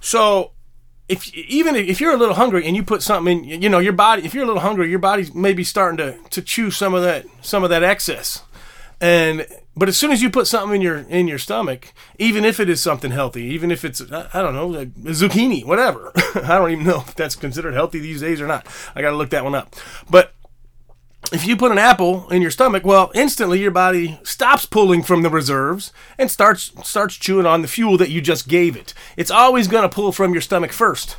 So 0.00 0.52
if 1.08 1.34
even 1.34 1.74
if 1.74 2.00
you're 2.00 2.12
a 2.12 2.18
little 2.18 2.34
hungry 2.34 2.66
and 2.66 2.76
you 2.76 2.82
put 2.82 3.02
something 3.02 3.48
in, 3.48 3.62
you 3.62 3.68
know, 3.68 3.78
your 3.78 3.94
body. 3.94 4.24
If 4.24 4.34
you're 4.34 4.44
a 4.44 4.46
little 4.46 4.62
hungry, 4.62 4.90
your 4.90 4.98
body's 4.98 5.34
maybe 5.34 5.64
starting 5.64 5.96
to 5.98 6.18
to 6.30 6.42
chew 6.42 6.70
some 6.70 6.94
of 6.94 7.02
that 7.02 7.26
some 7.40 7.64
of 7.64 7.70
that 7.70 7.82
excess. 7.82 8.42
And 9.00 9.46
but 9.76 9.88
as 9.88 9.96
soon 9.96 10.10
as 10.10 10.22
you 10.22 10.28
put 10.28 10.48
something 10.48 10.76
in 10.76 10.82
your 10.82 10.98
in 10.98 11.28
your 11.28 11.38
stomach, 11.38 11.92
even 12.18 12.44
if 12.44 12.58
it 12.58 12.68
is 12.68 12.80
something 12.80 13.12
healthy, 13.12 13.44
even 13.44 13.70
if 13.70 13.84
it's 13.84 14.02
I 14.10 14.42
don't 14.42 14.54
know 14.54 14.66
like 14.66 14.92
zucchini, 14.94 15.64
whatever, 15.64 16.10
I 16.34 16.58
don't 16.58 16.72
even 16.72 16.84
know 16.84 17.04
if 17.06 17.14
that's 17.14 17.36
considered 17.36 17.74
healthy 17.74 18.00
these 18.00 18.20
days 18.20 18.40
or 18.40 18.48
not. 18.48 18.66
I 18.96 19.02
got 19.02 19.10
to 19.10 19.16
look 19.16 19.30
that 19.30 19.44
one 19.44 19.54
up. 19.54 19.76
But 20.10 20.32
if 21.32 21.46
you 21.46 21.56
put 21.56 21.70
an 21.70 21.78
apple 21.78 22.28
in 22.30 22.42
your 22.42 22.50
stomach, 22.50 22.84
well, 22.84 23.12
instantly 23.14 23.60
your 23.60 23.70
body 23.70 24.18
stops 24.24 24.66
pulling 24.66 25.02
from 25.02 25.22
the 25.22 25.30
reserves 25.30 25.92
and 26.16 26.30
starts 26.30 26.72
starts 26.82 27.14
chewing 27.14 27.46
on 27.46 27.62
the 27.62 27.68
fuel 27.68 27.96
that 27.98 28.10
you 28.10 28.20
just 28.20 28.48
gave 28.48 28.76
it. 28.76 28.94
It's 29.16 29.30
always 29.30 29.68
going 29.68 29.88
to 29.88 29.94
pull 29.94 30.10
from 30.10 30.32
your 30.32 30.42
stomach 30.42 30.72
first 30.72 31.18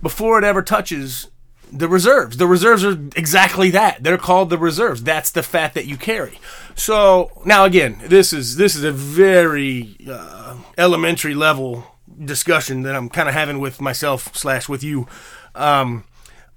before 0.00 0.38
it 0.38 0.44
ever 0.44 0.62
touches 0.62 1.28
the 1.72 1.88
reserves. 1.88 2.36
The 2.36 2.46
reserves 2.46 2.84
are 2.84 2.92
exactly 3.16 3.70
that. 3.70 4.02
They're 4.02 4.18
called 4.18 4.50
the 4.50 4.58
reserves. 4.58 5.02
That's 5.02 5.30
the 5.30 5.42
fat 5.42 5.74
that 5.74 5.86
you 5.86 5.96
carry. 5.96 6.38
So 6.74 7.30
now 7.44 7.64
again, 7.64 8.00
this 8.06 8.32
is 8.32 8.56
this 8.56 8.74
is 8.74 8.84
a 8.84 8.92
very 8.92 9.96
uh, 10.08 10.56
elementary 10.76 11.34
level 11.34 11.84
discussion 12.24 12.82
that 12.82 12.94
I'm 12.94 13.08
kind 13.08 13.28
of 13.28 13.34
having 13.34 13.58
with 13.58 13.80
myself 13.80 14.34
slash 14.36 14.68
with 14.68 14.82
you. 14.82 15.06
Um, 15.54 16.04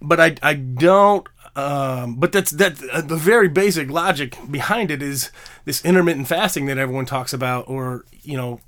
but 0.01 0.19
I 0.19 0.35
I 0.41 0.53
don't. 0.53 1.27
Um, 1.55 2.15
but 2.15 2.31
that's 2.31 2.51
that. 2.51 2.81
Uh, 2.91 3.01
the 3.01 3.17
very 3.17 3.49
basic 3.49 3.89
logic 3.89 4.37
behind 4.49 4.89
it 4.89 5.01
is 5.01 5.31
this 5.65 5.83
intermittent 5.83 6.27
fasting 6.27 6.65
that 6.67 6.77
everyone 6.77 7.05
talks 7.05 7.33
about, 7.33 7.67
or 7.67 8.05
you 8.23 8.37
know, 8.37 8.61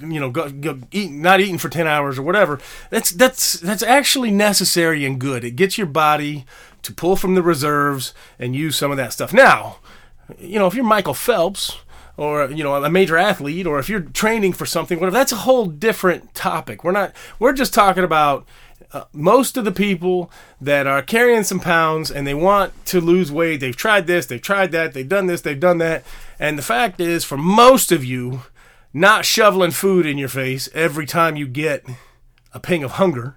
you 0.00 0.20
know, 0.20 0.30
go, 0.30 0.50
go 0.50 0.78
eat, 0.90 1.10
not 1.10 1.40
eating 1.40 1.58
for 1.58 1.68
10 1.68 1.86
hours 1.86 2.18
or 2.18 2.22
whatever. 2.22 2.60
That's, 2.90 3.10
that's, 3.10 3.54
that's 3.54 3.82
actually 3.82 4.30
necessary 4.30 5.04
and 5.04 5.18
good. 5.18 5.44
It 5.44 5.56
gets 5.56 5.78
your 5.78 5.86
body 5.86 6.44
to 6.82 6.92
pull 6.92 7.16
from 7.16 7.34
the 7.34 7.42
reserves 7.42 8.12
and 8.38 8.56
use 8.56 8.76
some 8.76 8.90
of 8.90 8.96
that 8.96 9.12
stuff. 9.12 9.32
Now, 9.32 9.78
you 10.38 10.58
know, 10.58 10.66
if 10.66 10.74
you're 10.74 10.84
Michael 10.84 11.14
Phelps 11.14 11.78
or, 12.16 12.50
you 12.50 12.64
know, 12.64 12.82
a 12.82 12.90
major 12.90 13.16
athlete 13.16 13.66
or 13.66 13.78
if 13.78 13.88
you're 13.88 14.00
training 14.00 14.52
for 14.52 14.66
something, 14.66 14.98
whatever, 14.98 15.16
that's 15.16 15.32
a 15.32 15.36
whole 15.36 15.66
different 15.66 16.34
topic. 16.34 16.84
We're 16.84 16.92
not, 16.92 17.12
we're 17.38 17.52
just 17.52 17.74
talking 17.74 18.04
about 18.04 18.46
uh, 18.92 19.04
most 19.12 19.56
of 19.56 19.64
the 19.64 19.72
people 19.72 20.30
that 20.60 20.86
are 20.86 21.02
carrying 21.02 21.44
some 21.44 21.60
pounds 21.60 22.10
and 22.10 22.26
they 22.26 22.34
want 22.34 22.72
to 22.86 23.00
lose 23.00 23.32
weight, 23.32 23.58
they've 23.58 23.76
tried 23.76 24.06
this, 24.06 24.26
they've 24.26 24.42
tried 24.42 24.72
that, 24.72 24.92
they've 24.92 25.08
done 25.08 25.26
this, 25.26 25.40
they've 25.40 25.58
done 25.58 25.78
that. 25.78 26.04
And 26.38 26.58
the 26.58 26.62
fact 26.62 27.00
is, 27.00 27.24
for 27.24 27.38
most 27.38 27.90
of 27.90 28.04
you, 28.04 28.42
not 28.92 29.24
shoveling 29.24 29.70
food 29.70 30.06
in 30.06 30.18
your 30.18 30.28
face 30.28 30.68
every 30.74 31.06
time 31.06 31.36
you 31.36 31.46
get 31.46 31.84
a 32.52 32.60
ping 32.60 32.84
of 32.84 32.92
hunger. 32.92 33.36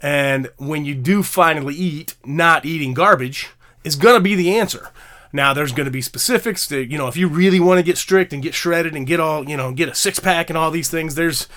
And 0.00 0.50
when 0.56 0.84
you 0.84 0.94
do 0.94 1.22
finally 1.22 1.74
eat, 1.74 2.16
not 2.24 2.64
eating 2.64 2.92
garbage 2.92 3.50
is 3.84 3.96
going 3.96 4.16
to 4.16 4.20
be 4.20 4.34
the 4.34 4.56
answer. 4.58 4.90
Now, 5.32 5.54
there's 5.54 5.72
going 5.72 5.86
to 5.86 5.92
be 5.92 6.02
specifics 6.02 6.66
that, 6.68 6.90
you 6.90 6.98
know, 6.98 7.08
if 7.08 7.16
you 7.16 7.26
really 7.26 7.60
want 7.60 7.78
to 7.78 7.82
get 7.82 7.96
strict 7.96 8.32
and 8.32 8.42
get 8.42 8.54
shredded 8.54 8.94
and 8.94 9.06
get 9.06 9.18
all, 9.18 9.48
you 9.48 9.56
know, 9.56 9.72
get 9.72 9.88
a 9.88 9.94
six 9.94 10.18
pack 10.18 10.50
and 10.50 10.58
all 10.58 10.70
these 10.70 10.90
things, 10.90 11.14
there's, 11.14 11.48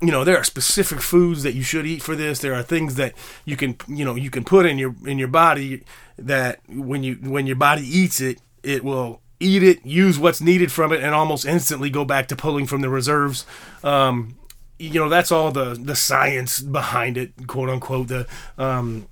you 0.00 0.12
know, 0.12 0.22
there 0.22 0.36
are 0.36 0.44
specific 0.44 1.00
foods 1.00 1.42
that 1.42 1.54
you 1.54 1.62
should 1.62 1.86
eat 1.86 2.02
for 2.02 2.14
this. 2.14 2.38
There 2.38 2.54
are 2.54 2.62
things 2.62 2.94
that 2.96 3.14
you 3.44 3.56
can, 3.56 3.76
you 3.88 4.04
know, 4.04 4.14
you 4.14 4.30
can 4.30 4.44
put 4.44 4.64
in 4.64 4.78
your, 4.78 4.94
in 5.06 5.18
your 5.18 5.28
body 5.28 5.82
that 6.18 6.60
when 6.68 7.02
you, 7.02 7.14
when 7.14 7.46
your 7.46 7.56
body 7.56 7.82
eats 7.82 8.20
it, 8.20 8.40
it 8.62 8.84
will 8.84 9.20
eat 9.40 9.62
it, 9.62 9.84
use 9.84 10.18
what's 10.18 10.40
needed 10.40 10.72
from 10.72 10.92
it, 10.92 11.02
and 11.02 11.14
almost 11.14 11.44
instantly 11.44 11.90
go 11.90 12.04
back 12.04 12.28
to 12.28 12.36
pulling 12.36 12.66
from 12.66 12.80
the 12.80 12.88
reserves. 12.88 13.46
Um, 13.84 14.36
you 14.78 15.00
know, 15.00 15.08
that's 15.08 15.32
all 15.32 15.50
the 15.52 15.74
the 15.74 15.96
science 15.96 16.60
behind 16.60 17.16
it, 17.16 17.46
quote 17.46 17.70
unquote. 17.70 18.08
The 18.08 18.26
um, 18.58 19.08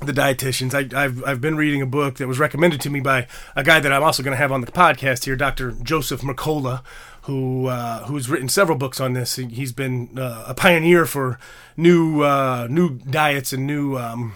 the 0.00 0.12
dietitians. 0.12 0.74
I, 0.74 1.02
have 1.02 1.24
I've 1.24 1.40
been 1.40 1.56
reading 1.56 1.82
a 1.82 1.86
book 1.86 2.16
that 2.16 2.28
was 2.28 2.38
recommended 2.38 2.80
to 2.82 2.90
me 2.90 3.00
by 3.00 3.26
a 3.56 3.64
guy 3.64 3.80
that 3.80 3.92
I'm 3.92 4.02
also 4.02 4.22
going 4.22 4.32
to 4.32 4.38
have 4.38 4.52
on 4.52 4.60
the 4.60 4.70
podcast 4.70 5.24
here, 5.24 5.34
Dr. 5.34 5.72
Joseph 5.72 6.20
Mercola, 6.20 6.82
who 7.22 7.66
uh, 7.66 8.04
who's 8.04 8.28
written 8.28 8.48
several 8.48 8.78
books 8.78 9.00
on 9.00 9.12
this. 9.12 9.36
He's 9.36 9.72
been 9.72 10.18
uh, 10.18 10.44
a 10.46 10.54
pioneer 10.54 11.04
for 11.04 11.38
new 11.76 12.22
uh, 12.22 12.68
new 12.70 12.98
diets 12.98 13.52
and 13.52 13.66
new 13.66 13.96
um, 13.96 14.34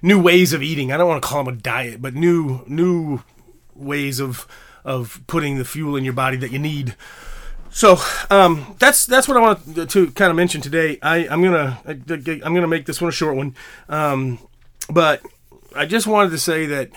new 0.00 0.20
ways 0.20 0.52
of 0.52 0.62
eating. 0.62 0.92
I 0.92 0.96
don't 0.96 1.08
want 1.08 1.22
to 1.22 1.28
call 1.28 1.44
them 1.44 1.54
a 1.54 1.56
diet, 1.56 2.00
but 2.00 2.14
new 2.14 2.64
new 2.66 3.20
ways 3.74 4.20
of 4.20 4.46
of 4.84 5.20
putting 5.26 5.58
the 5.58 5.64
fuel 5.64 5.96
in 5.96 6.04
your 6.04 6.12
body 6.12 6.36
that 6.38 6.50
you 6.52 6.58
need. 6.58 6.96
So 7.70 7.96
um, 8.30 8.76
that's 8.78 9.06
that's 9.06 9.26
what 9.26 9.36
I 9.36 9.40
want 9.40 9.90
to 9.90 10.10
kind 10.12 10.30
of 10.30 10.36
mention 10.36 10.60
today. 10.60 10.98
I, 11.02 11.26
I'm 11.28 11.42
gonna 11.42 11.80
I'm 11.86 12.54
gonna 12.54 12.68
make 12.68 12.86
this 12.86 13.00
one 13.00 13.08
a 13.08 13.12
short 13.12 13.34
one, 13.34 13.54
um, 13.88 14.38
but 14.90 15.22
I 15.74 15.86
just 15.86 16.06
wanted 16.06 16.30
to 16.30 16.38
say 16.38 16.66
that 16.66 16.90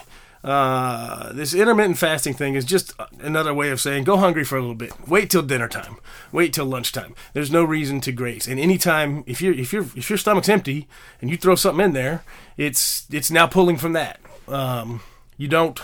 uh, 0.45 1.33
this 1.33 1.55
intermittent 1.55 1.97
fasting 1.97 2.35
thing 2.35 2.53
is 2.53 2.65
just 2.65 2.93
another 3.19 3.51
way 3.53 3.71
of 3.71 3.81
saying 3.81 4.03
go 4.03 4.17
hungry 4.17 4.43
for 4.43 4.57
a 4.57 4.61
little 4.61 4.75
bit. 4.75 4.93
Wait 5.07 5.29
till 5.29 5.41
dinner 5.41 5.67
time. 5.67 5.97
Wait 6.31 6.53
till 6.53 6.65
lunchtime. 6.65 7.15
There's 7.33 7.49
no 7.49 7.63
reason 7.63 7.99
to 8.01 8.11
grace. 8.11 8.45
And 8.45 8.59
anytime 8.59 9.23
if 9.25 9.41
you 9.41 9.53
if 9.53 9.73
your 9.73 9.83
if 9.95 10.09
your 10.09 10.17
stomach's 10.17 10.49
empty 10.49 10.87
and 11.19 11.31
you 11.31 11.37
throw 11.37 11.55
something 11.55 11.83
in 11.83 11.93
there, 11.93 12.23
it's 12.57 13.07
it's 13.11 13.31
now 13.31 13.47
pulling 13.47 13.77
from 13.77 13.93
that. 13.93 14.19
Um, 14.47 15.01
you 15.37 15.47
don't 15.47 15.79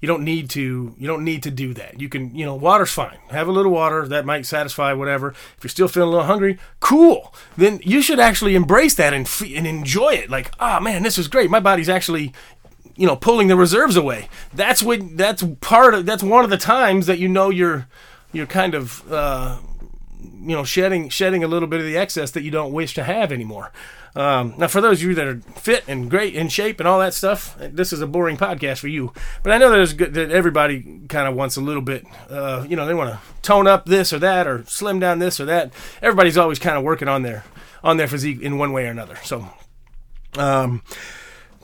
you 0.00 0.06
don't 0.06 0.22
need 0.22 0.48
to 0.50 0.94
you 0.96 1.06
don't 1.06 1.24
need 1.24 1.42
to 1.42 1.50
do 1.50 1.74
that. 1.74 2.00
You 2.00 2.08
can 2.08 2.34
you 2.34 2.44
know 2.44 2.54
water's 2.54 2.92
fine. 2.92 3.18
Have 3.30 3.48
a 3.48 3.52
little 3.52 3.72
water 3.72 4.06
that 4.08 4.24
might 4.24 4.46
satisfy 4.46 4.92
whatever. 4.92 5.30
If 5.30 5.58
you're 5.62 5.70
still 5.70 5.88
feeling 5.88 6.08
a 6.08 6.12
little 6.12 6.26
hungry 6.26 6.58
cool. 6.80 7.34
Then 7.56 7.80
you 7.82 8.02
should 8.02 8.20
actually 8.20 8.54
embrace 8.54 8.94
that 8.94 9.12
and 9.12 9.28
and 9.54 9.66
enjoy 9.66 10.10
it. 10.14 10.30
Like 10.30 10.52
ah 10.60 10.78
oh, 10.78 10.80
man 10.80 11.02
this 11.02 11.18
is 11.18 11.28
great. 11.28 11.50
My 11.50 11.60
body's 11.60 11.88
actually 11.88 12.32
you 12.96 13.06
know 13.06 13.16
pulling 13.16 13.48
the 13.48 13.56
reserves 13.56 13.96
away. 13.96 14.28
That's 14.54 14.82
what 14.82 15.16
that's 15.16 15.44
part 15.60 15.94
of 15.94 16.06
that's 16.06 16.22
one 16.22 16.44
of 16.44 16.50
the 16.50 16.58
times 16.58 17.06
that 17.06 17.18
you 17.18 17.28
know 17.28 17.50
you're 17.50 17.86
you're 18.32 18.46
kind 18.46 18.74
of 18.74 19.10
uh, 19.10 19.58
you 20.20 20.56
know 20.56 20.64
shedding 20.64 21.08
shedding 21.08 21.44
a 21.44 21.48
little 21.48 21.68
bit 21.68 21.80
of 21.80 21.86
the 21.86 21.96
excess 21.96 22.30
that 22.32 22.42
you 22.42 22.50
don't 22.50 22.72
wish 22.72 22.94
to 22.94 23.04
have 23.04 23.32
anymore 23.32 23.72
um, 24.18 24.54
now, 24.58 24.66
for 24.66 24.80
those 24.80 25.00
of 25.00 25.08
you 25.08 25.14
that 25.14 25.26
are 25.28 25.40
fit 25.56 25.84
and 25.86 26.10
great 26.10 26.34
in 26.34 26.48
shape 26.48 26.80
and 26.80 26.88
all 26.88 26.98
that 26.98 27.14
stuff, 27.14 27.56
this 27.58 27.92
is 27.92 28.00
a 28.00 28.06
boring 28.06 28.36
podcast 28.36 28.78
for 28.78 28.88
you. 28.88 29.12
But 29.44 29.52
I 29.52 29.58
know 29.58 29.70
there's 29.70 29.92
good, 29.92 30.14
that 30.14 30.32
everybody 30.32 31.02
kind 31.08 31.28
of 31.28 31.36
wants 31.36 31.56
a 31.56 31.60
little 31.60 31.82
bit, 31.82 32.04
uh, 32.28 32.66
you 32.68 32.74
know, 32.74 32.84
they 32.84 32.94
want 32.94 33.10
to 33.12 33.20
tone 33.42 33.68
up 33.68 33.86
this 33.86 34.12
or 34.12 34.18
that 34.18 34.48
or 34.48 34.64
slim 34.66 34.98
down 34.98 35.20
this 35.20 35.38
or 35.38 35.44
that. 35.44 35.72
Everybody's 36.02 36.36
always 36.36 36.58
kind 36.58 36.76
of 36.76 36.82
working 36.82 37.06
on 37.06 37.22
their 37.22 37.44
on 37.84 37.96
their 37.96 38.08
physique 38.08 38.40
in 38.40 38.58
one 38.58 38.72
way 38.72 38.86
or 38.86 38.90
another. 38.90 39.16
So, 39.22 39.48
um, 40.36 40.82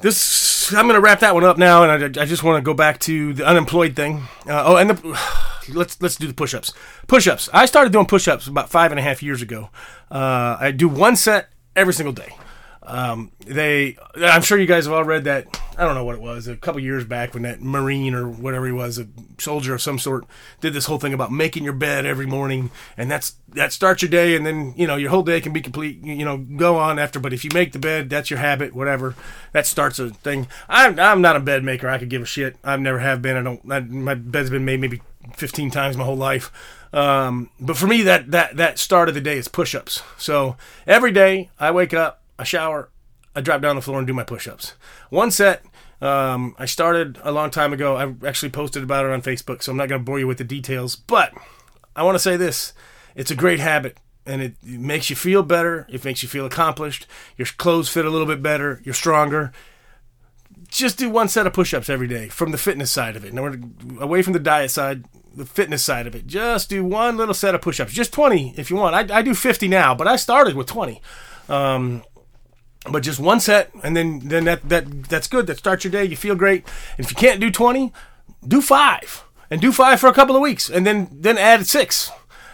this 0.00 0.72
I'm 0.72 0.86
going 0.86 0.94
to 0.94 1.00
wrap 1.00 1.20
that 1.20 1.34
one 1.34 1.44
up 1.44 1.58
now, 1.58 1.82
and 1.82 2.18
I, 2.18 2.22
I 2.22 2.24
just 2.24 2.44
want 2.44 2.58
to 2.58 2.64
go 2.64 2.74
back 2.74 3.00
to 3.00 3.34
the 3.34 3.44
unemployed 3.44 3.96
thing. 3.96 4.22
Uh, 4.46 4.62
oh, 4.64 4.76
and 4.76 4.90
the, 4.90 5.20
let's 5.68 6.00
let's 6.00 6.16
do 6.16 6.26
the 6.26 6.34
push-ups. 6.34 6.72
Push-ups. 7.06 7.48
I 7.52 7.66
started 7.66 7.92
doing 7.92 8.06
push-ups 8.06 8.46
about 8.46 8.70
five 8.70 8.90
and 8.92 8.98
a 8.98 9.02
half 9.02 9.22
years 9.22 9.42
ago. 9.42 9.70
Uh, 10.10 10.56
I 10.60 10.70
do 10.70 10.88
one 10.88 11.16
set 11.16 11.50
every 11.76 11.94
single 11.94 12.12
day. 12.12 12.34
Um, 12.84 13.32
they, 13.46 13.96
I'm 14.16 14.42
sure 14.42 14.58
you 14.58 14.66
guys 14.66 14.84
have 14.84 14.94
all 14.94 15.04
read 15.04 15.24
that 15.24 15.60
I 15.76 15.84
don't 15.84 15.94
know 15.94 16.04
what 16.04 16.14
it 16.14 16.20
was, 16.20 16.46
a 16.46 16.56
couple 16.56 16.80
years 16.80 17.04
back 17.04 17.34
when 17.34 17.42
that 17.42 17.60
Marine 17.60 18.14
or 18.14 18.28
whatever 18.28 18.66
he 18.66 18.72
was, 18.72 18.98
a 18.98 19.08
soldier 19.38 19.74
of 19.74 19.82
some 19.82 19.98
sort, 19.98 20.24
did 20.60 20.72
this 20.72 20.86
whole 20.86 20.98
thing 20.98 21.12
about 21.12 21.32
making 21.32 21.64
your 21.64 21.72
bed 21.72 22.06
every 22.06 22.26
morning, 22.26 22.70
and 22.96 23.10
that's 23.10 23.34
that 23.48 23.72
starts 23.72 24.02
your 24.02 24.10
day, 24.10 24.36
and 24.36 24.46
then 24.46 24.74
you 24.76 24.86
know 24.86 24.96
your 24.96 25.10
whole 25.10 25.22
day 25.22 25.40
can 25.40 25.52
be 25.52 25.60
complete. 25.60 26.02
You 26.04 26.24
know, 26.24 26.38
go 26.38 26.76
on 26.76 26.98
after, 26.98 27.18
but 27.18 27.32
if 27.32 27.44
you 27.44 27.50
make 27.52 27.72
the 27.72 27.78
bed, 27.78 28.08
that's 28.08 28.30
your 28.30 28.38
habit, 28.38 28.74
whatever. 28.74 29.14
That 29.52 29.66
starts 29.66 29.98
a 29.98 30.10
thing. 30.10 30.46
I'm 30.68 30.98
I'm 31.00 31.20
not 31.20 31.36
a 31.36 31.40
bed 31.40 31.64
maker. 31.64 31.88
I 31.88 31.98
could 31.98 32.10
give 32.10 32.22
a 32.22 32.26
shit. 32.26 32.56
I've 32.62 32.80
never 32.80 33.00
have 33.00 33.20
been. 33.20 33.36
I 33.36 33.42
don't. 33.42 33.72
I, 33.72 33.80
my 33.80 34.14
bed's 34.14 34.50
been 34.50 34.64
made 34.64 34.80
maybe 34.80 35.02
15 35.36 35.70
times 35.70 35.96
my 35.96 36.04
whole 36.04 36.16
life. 36.16 36.52
Um, 36.92 37.50
but 37.58 37.76
for 37.76 37.88
me, 37.88 38.02
that 38.02 38.30
that 38.30 38.56
that 38.56 38.78
start 38.78 39.08
of 39.08 39.14
the 39.14 39.20
day 39.20 39.38
is 39.38 39.48
push-ups. 39.48 40.02
So 40.18 40.56
every 40.86 41.10
day 41.10 41.50
I 41.58 41.72
wake 41.72 41.92
up, 41.92 42.22
I 42.38 42.44
shower, 42.44 42.90
I 43.34 43.40
drop 43.40 43.60
down 43.60 43.76
the 43.76 43.82
floor 43.82 43.98
and 43.98 44.06
do 44.06 44.14
my 44.14 44.24
push-ups. 44.24 44.74
One 45.10 45.30
set. 45.30 45.64
Um, 46.00 46.54
I 46.58 46.66
started 46.66 47.18
a 47.22 47.32
long 47.32 47.50
time 47.50 47.72
ago. 47.72 47.96
I 47.96 48.26
actually 48.26 48.50
posted 48.50 48.82
about 48.82 49.06
it 49.06 49.12
on 49.12 49.22
Facebook, 49.22 49.62
so 49.62 49.72
I'm 49.72 49.78
not 49.78 49.88
going 49.88 50.00
to 50.00 50.04
bore 50.04 50.18
you 50.18 50.26
with 50.26 50.38
the 50.38 50.44
details. 50.44 50.96
But 50.96 51.32
I 51.96 52.02
want 52.02 52.14
to 52.14 52.20
say 52.20 52.36
this: 52.36 52.72
it's 53.14 53.30
a 53.30 53.36
great 53.36 53.60
habit, 53.60 53.98
and 54.26 54.42
it, 54.42 54.56
it 54.62 54.80
makes 54.80 55.08
you 55.08 55.16
feel 55.16 55.42
better. 55.42 55.86
It 55.88 56.04
makes 56.04 56.22
you 56.22 56.28
feel 56.28 56.46
accomplished. 56.46 57.06
Your 57.36 57.46
clothes 57.46 57.88
fit 57.88 58.04
a 58.04 58.10
little 58.10 58.26
bit 58.26 58.42
better. 58.42 58.82
You're 58.84 58.94
stronger. 58.94 59.52
Just 60.68 60.98
do 60.98 61.08
one 61.08 61.28
set 61.28 61.46
of 61.46 61.52
push-ups 61.52 61.88
every 61.88 62.08
day 62.08 62.28
from 62.28 62.50
the 62.50 62.58
fitness 62.58 62.90
side 62.90 63.16
of 63.16 63.24
it. 63.24 63.32
Now, 63.32 63.52
away 64.00 64.22
from 64.22 64.32
the 64.32 64.40
diet 64.40 64.72
side, 64.72 65.04
the 65.34 65.44
fitness 65.46 65.84
side 65.84 66.06
of 66.06 66.14
it. 66.14 66.26
Just 66.26 66.68
do 66.68 66.84
one 66.84 67.16
little 67.16 67.34
set 67.34 67.54
of 67.54 67.62
push-ups. 67.62 67.92
Just 67.92 68.12
20 68.12 68.54
if 68.56 68.70
you 68.70 68.76
want. 68.76 69.10
I, 69.10 69.18
I 69.18 69.22
do 69.22 69.34
50 69.34 69.68
now, 69.68 69.94
but 69.94 70.08
I 70.08 70.16
started 70.16 70.54
with 70.56 70.66
20. 70.66 71.00
Um, 71.48 72.02
but 72.90 73.02
just 73.02 73.18
one 73.18 73.40
set, 73.40 73.70
and 73.82 73.96
then 73.96 74.20
then 74.20 74.44
that 74.44 74.68
that 74.68 75.04
that's 75.04 75.28
good. 75.28 75.46
That 75.46 75.58
starts 75.58 75.84
your 75.84 75.90
day. 75.90 76.04
You 76.04 76.16
feel 76.16 76.34
great. 76.34 76.64
And 76.96 77.04
if 77.04 77.10
you 77.10 77.16
can't 77.16 77.40
do 77.40 77.50
20, 77.50 77.92
do 78.46 78.60
five, 78.60 79.24
and 79.50 79.60
do 79.60 79.72
five 79.72 80.00
for 80.00 80.08
a 80.08 80.12
couple 80.12 80.36
of 80.36 80.42
weeks, 80.42 80.68
and 80.68 80.86
then 80.86 81.08
then 81.10 81.38
add 81.38 81.66
six, 81.66 82.10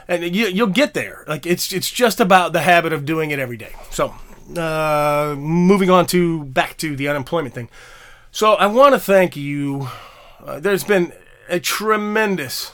and 0.07 0.35
you, 0.35 0.47
you'll 0.47 0.69
get 0.69 0.95
there. 0.95 1.25
Like 1.27 1.47
it's 1.47 1.73
it's 1.73 1.91
just 1.91 2.21
about 2.21 2.53
the 2.53 2.61
habit 2.61 2.93
of 2.93 3.05
doing 3.05 3.31
it 3.31 3.39
every 3.39 3.57
day. 3.57 3.75
So 3.91 4.15
uh, 4.57 5.35
moving 5.37 5.91
on 5.91 6.07
to 6.07 6.45
back 6.45 6.77
to 6.79 6.95
the 6.97 7.09
unemployment 7.09 7.55
thing. 7.55 7.69
So 8.31 8.55
I 8.55 8.67
want 8.67 8.95
to 8.95 9.01
thank 9.01 9.37
you. 9.37 9.89
Uh, 10.45 10.61
there's 10.61 10.85
been 10.85 11.13
a 11.49 11.59
tremendous 11.59 12.73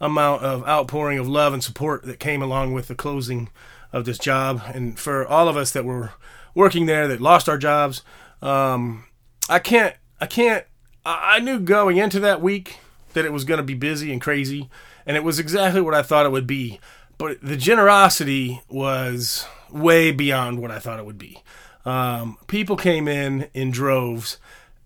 amount 0.00 0.42
of 0.42 0.66
outpouring 0.68 1.18
of 1.18 1.26
love 1.26 1.52
and 1.52 1.64
support 1.64 2.04
that 2.04 2.20
came 2.20 2.42
along 2.42 2.72
with 2.72 2.88
the 2.88 2.94
closing 2.94 3.48
of 3.92 4.04
this 4.04 4.18
job, 4.18 4.62
and 4.74 4.98
for 4.98 5.26
all 5.26 5.48
of 5.48 5.56
us 5.56 5.70
that 5.72 5.84
were 5.84 6.12
working 6.54 6.86
there 6.86 7.08
that 7.08 7.20
lost 7.20 7.48
our 7.48 7.58
jobs, 7.58 8.02
um, 8.42 9.04
I 9.48 9.58
can't, 9.58 9.94
I 10.20 10.26
can't. 10.26 10.64
I 11.04 11.38
knew 11.40 11.58
going 11.58 11.96
into 11.96 12.20
that 12.20 12.42
week 12.42 12.80
that 13.14 13.24
it 13.24 13.32
was 13.32 13.44
going 13.44 13.58
to 13.58 13.64
be 13.64 13.74
busy 13.74 14.12
and 14.12 14.20
crazy, 14.20 14.68
and 15.06 15.16
it 15.16 15.24
was 15.24 15.38
exactly 15.38 15.80
what 15.80 15.94
I 15.94 16.02
thought 16.02 16.26
it 16.26 16.32
would 16.32 16.46
be. 16.46 16.80
But 17.16 17.38
the 17.42 17.56
generosity 17.56 18.62
was 18.68 19.46
way 19.70 20.12
beyond 20.12 20.60
what 20.60 20.70
I 20.70 20.78
thought 20.78 20.98
it 20.98 21.06
would 21.06 21.18
be. 21.18 21.42
Um, 21.84 22.36
people 22.46 22.76
came 22.76 23.08
in 23.08 23.48
in 23.54 23.70
droves, 23.70 24.38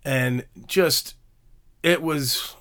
and 0.05 0.45
just 0.67 1.15
it 1.83 2.03
was 2.03 2.55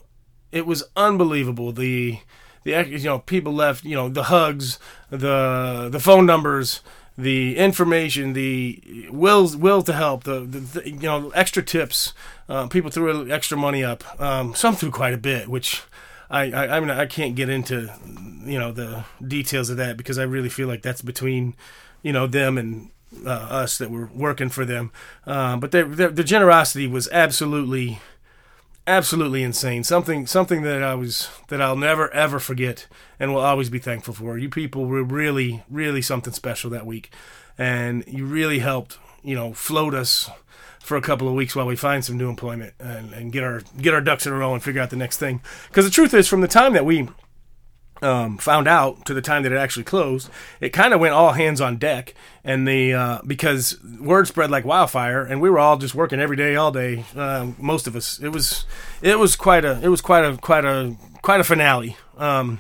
it 0.51 0.65
was 0.65 0.83
unbelievable. 0.95 1.71
The 1.71 2.19
the 2.63 2.85
you 2.87 3.05
know 3.05 3.19
people 3.19 3.53
left 3.53 3.85
you 3.85 3.95
know 3.95 4.09
the 4.09 4.23
hugs, 4.23 4.79
the 5.09 5.89
the 5.91 5.99
phone 5.99 6.25
numbers, 6.25 6.81
the 7.17 7.57
information, 7.57 8.33
the 8.33 9.07
will 9.11 9.49
will 9.57 9.81
to 9.83 9.93
help, 9.93 10.23
the, 10.23 10.41
the, 10.41 10.59
the 10.59 10.89
you 10.89 10.99
know 10.99 11.29
extra 11.31 11.63
tips. 11.63 12.13
Uh, 12.47 12.67
people 12.67 12.89
threw 12.89 13.31
extra 13.31 13.57
money 13.57 13.83
up. 13.83 14.03
Um, 14.19 14.55
some 14.55 14.75
threw 14.75 14.91
quite 14.91 15.13
a 15.13 15.17
bit, 15.17 15.47
which 15.47 15.83
I, 16.29 16.51
I 16.51 16.77
I 16.77 16.79
mean 16.79 16.89
I 16.89 17.05
can't 17.05 17.35
get 17.35 17.49
into 17.49 17.93
you 18.43 18.57
know 18.57 18.71
the 18.71 19.05
details 19.25 19.69
of 19.69 19.77
that 19.77 19.97
because 19.97 20.17
I 20.17 20.23
really 20.23 20.49
feel 20.49 20.67
like 20.67 20.81
that's 20.81 21.01
between 21.01 21.55
you 22.01 22.13
know 22.13 22.27
them 22.27 22.57
and 22.57 22.91
uh, 23.25 23.29
us 23.29 23.77
that 23.77 23.91
were 23.91 24.09
working 24.13 24.49
for 24.49 24.65
them. 24.65 24.91
Uh, 25.25 25.57
but 25.57 25.71
their, 25.71 25.85
their, 25.85 26.09
the 26.09 26.23
generosity 26.23 26.87
was 26.87 27.09
absolutely 27.11 27.99
absolutely 28.87 29.43
insane. 29.43 29.83
Something 29.83 30.27
something 30.27 30.63
that 30.63 30.83
I 30.83 30.95
was 30.95 31.29
that 31.49 31.61
I'll 31.61 31.75
never 31.75 32.13
ever 32.13 32.39
forget 32.39 32.87
and 33.19 33.33
will 33.33 33.41
always 33.41 33.69
be 33.69 33.79
thankful 33.79 34.13
for. 34.13 34.37
You 34.37 34.49
people 34.49 34.85
were 34.85 35.03
really 35.03 35.63
really 35.69 36.01
something 36.01 36.33
special 36.33 36.69
that 36.71 36.85
week, 36.85 37.11
and 37.57 38.03
you 38.07 38.25
really 38.25 38.59
helped 38.59 38.97
you 39.23 39.35
know 39.35 39.53
float 39.53 39.93
us 39.93 40.29
for 40.79 40.97
a 40.97 41.01
couple 41.01 41.27
of 41.27 41.35
weeks 41.35 41.55
while 41.55 41.67
we 41.67 41.75
find 41.75 42.03
some 42.03 42.17
new 42.17 42.27
employment 42.27 42.73
and, 42.79 43.13
and 43.13 43.31
get 43.31 43.43
our 43.43 43.61
get 43.79 43.93
our 43.93 44.01
ducks 44.01 44.25
in 44.25 44.33
a 44.33 44.35
row 44.35 44.53
and 44.53 44.63
figure 44.63 44.81
out 44.81 44.89
the 44.89 44.95
next 44.95 45.17
thing. 45.17 45.41
Because 45.67 45.85
the 45.85 45.91
truth 45.91 46.13
is, 46.13 46.27
from 46.27 46.41
the 46.41 46.47
time 46.47 46.73
that 46.73 46.85
we 46.85 47.07
um, 48.01 48.37
found 48.37 48.67
out 48.67 49.05
to 49.05 49.13
the 49.13 49.21
time 49.21 49.43
that 49.43 49.51
it 49.51 49.57
actually 49.57 49.83
closed, 49.83 50.29
it 50.59 50.69
kind 50.69 50.93
of 50.93 50.99
went 50.99 51.13
all 51.13 51.33
hands 51.33 51.61
on 51.61 51.77
deck, 51.77 52.13
and 52.43 52.67
the 52.67 52.93
uh, 52.93 53.19
because 53.25 53.81
word 53.99 54.27
spread 54.27 54.51
like 54.51 54.65
wildfire, 54.65 55.23
and 55.23 55.41
we 55.41 55.49
were 55.49 55.59
all 55.59 55.77
just 55.77 55.95
working 55.95 56.19
every 56.19 56.35
day, 56.35 56.55
all 56.55 56.71
day. 56.71 57.05
Um, 57.15 57.55
most 57.59 57.87
of 57.87 57.95
us. 57.95 58.19
It 58.19 58.29
was 58.29 58.65
it 59.01 59.19
was 59.19 59.35
quite 59.35 59.65
a 59.65 59.79
it 59.81 59.89
was 59.89 60.01
quite 60.01 60.25
a 60.25 60.37
quite 60.37 60.65
a 60.65 60.95
quite 61.21 61.39
a 61.39 61.43
finale. 61.43 61.97
Um, 62.17 62.59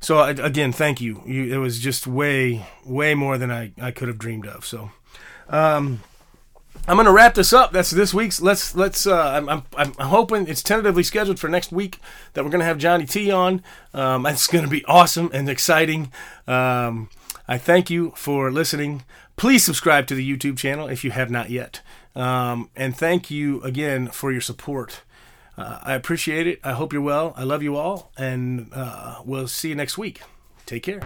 so 0.00 0.22
again, 0.22 0.72
thank 0.72 1.00
you. 1.00 1.22
you. 1.26 1.52
It 1.52 1.58
was 1.58 1.80
just 1.80 2.06
way 2.06 2.66
way 2.84 3.14
more 3.14 3.38
than 3.38 3.50
I 3.50 3.72
I 3.80 3.90
could 3.90 4.08
have 4.08 4.18
dreamed 4.18 4.46
of. 4.46 4.64
So. 4.64 4.90
Um, 5.48 6.00
I'm 6.88 6.96
gonna 6.96 7.12
wrap 7.12 7.34
this 7.34 7.52
up. 7.52 7.72
That's 7.72 7.90
this 7.90 8.14
week's. 8.14 8.40
Let's 8.40 8.74
let's. 8.74 9.06
Uh, 9.06 9.30
I'm, 9.30 9.48
I'm 9.48 9.62
I'm 9.76 9.92
hoping 9.94 10.46
it's 10.46 10.62
tentatively 10.62 11.02
scheduled 11.02 11.38
for 11.38 11.48
next 11.48 11.72
week 11.72 11.98
that 12.34 12.44
we're 12.44 12.50
gonna 12.50 12.64
have 12.64 12.78
Johnny 12.78 13.06
T 13.06 13.30
on. 13.30 13.62
Um, 13.92 14.26
it's 14.26 14.46
gonna 14.46 14.68
be 14.68 14.84
awesome 14.86 15.30
and 15.32 15.48
exciting. 15.48 16.12
Um, 16.46 17.10
I 17.48 17.58
thank 17.58 17.90
you 17.90 18.12
for 18.16 18.50
listening. 18.50 19.04
Please 19.36 19.64
subscribe 19.64 20.06
to 20.08 20.14
the 20.14 20.36
YouTube 20.36 20.56
channel 20.56 20.88
if 20.88 21.04
you 21.04 21.10
have 21.10 21.30
not 21.30 21.50
yet. 21.50 21.80
Um, 22.14 22.70
and 22.74 22.96
thank 22.96 23.30
you 23.30 23.60
again 23.62 24.08
for 24.08 24.32
your 24.32 24.40
support. 24.40 25.02
Uh, 25.58 25.80
I 25.82 25.94
appreciate 25.94 26.46
it. 26.46 26.60
I 26.64 26.72
hope 26.72 26.92
you're 26.92 27.02
well. 27.02 27.34
I 27.36 27.44
love 27.44 27.62
you 27.62 27.76
all, 27.76 28.12
and 28.16 28.68
uh, 28.72 29.22
we'll 29.24 29.48
see 29.48 29.70
you 29.70 29.74
next 29.74 29.96
week. 29.98 30.20
Take 30.66 30.82
care. 30.82 31.00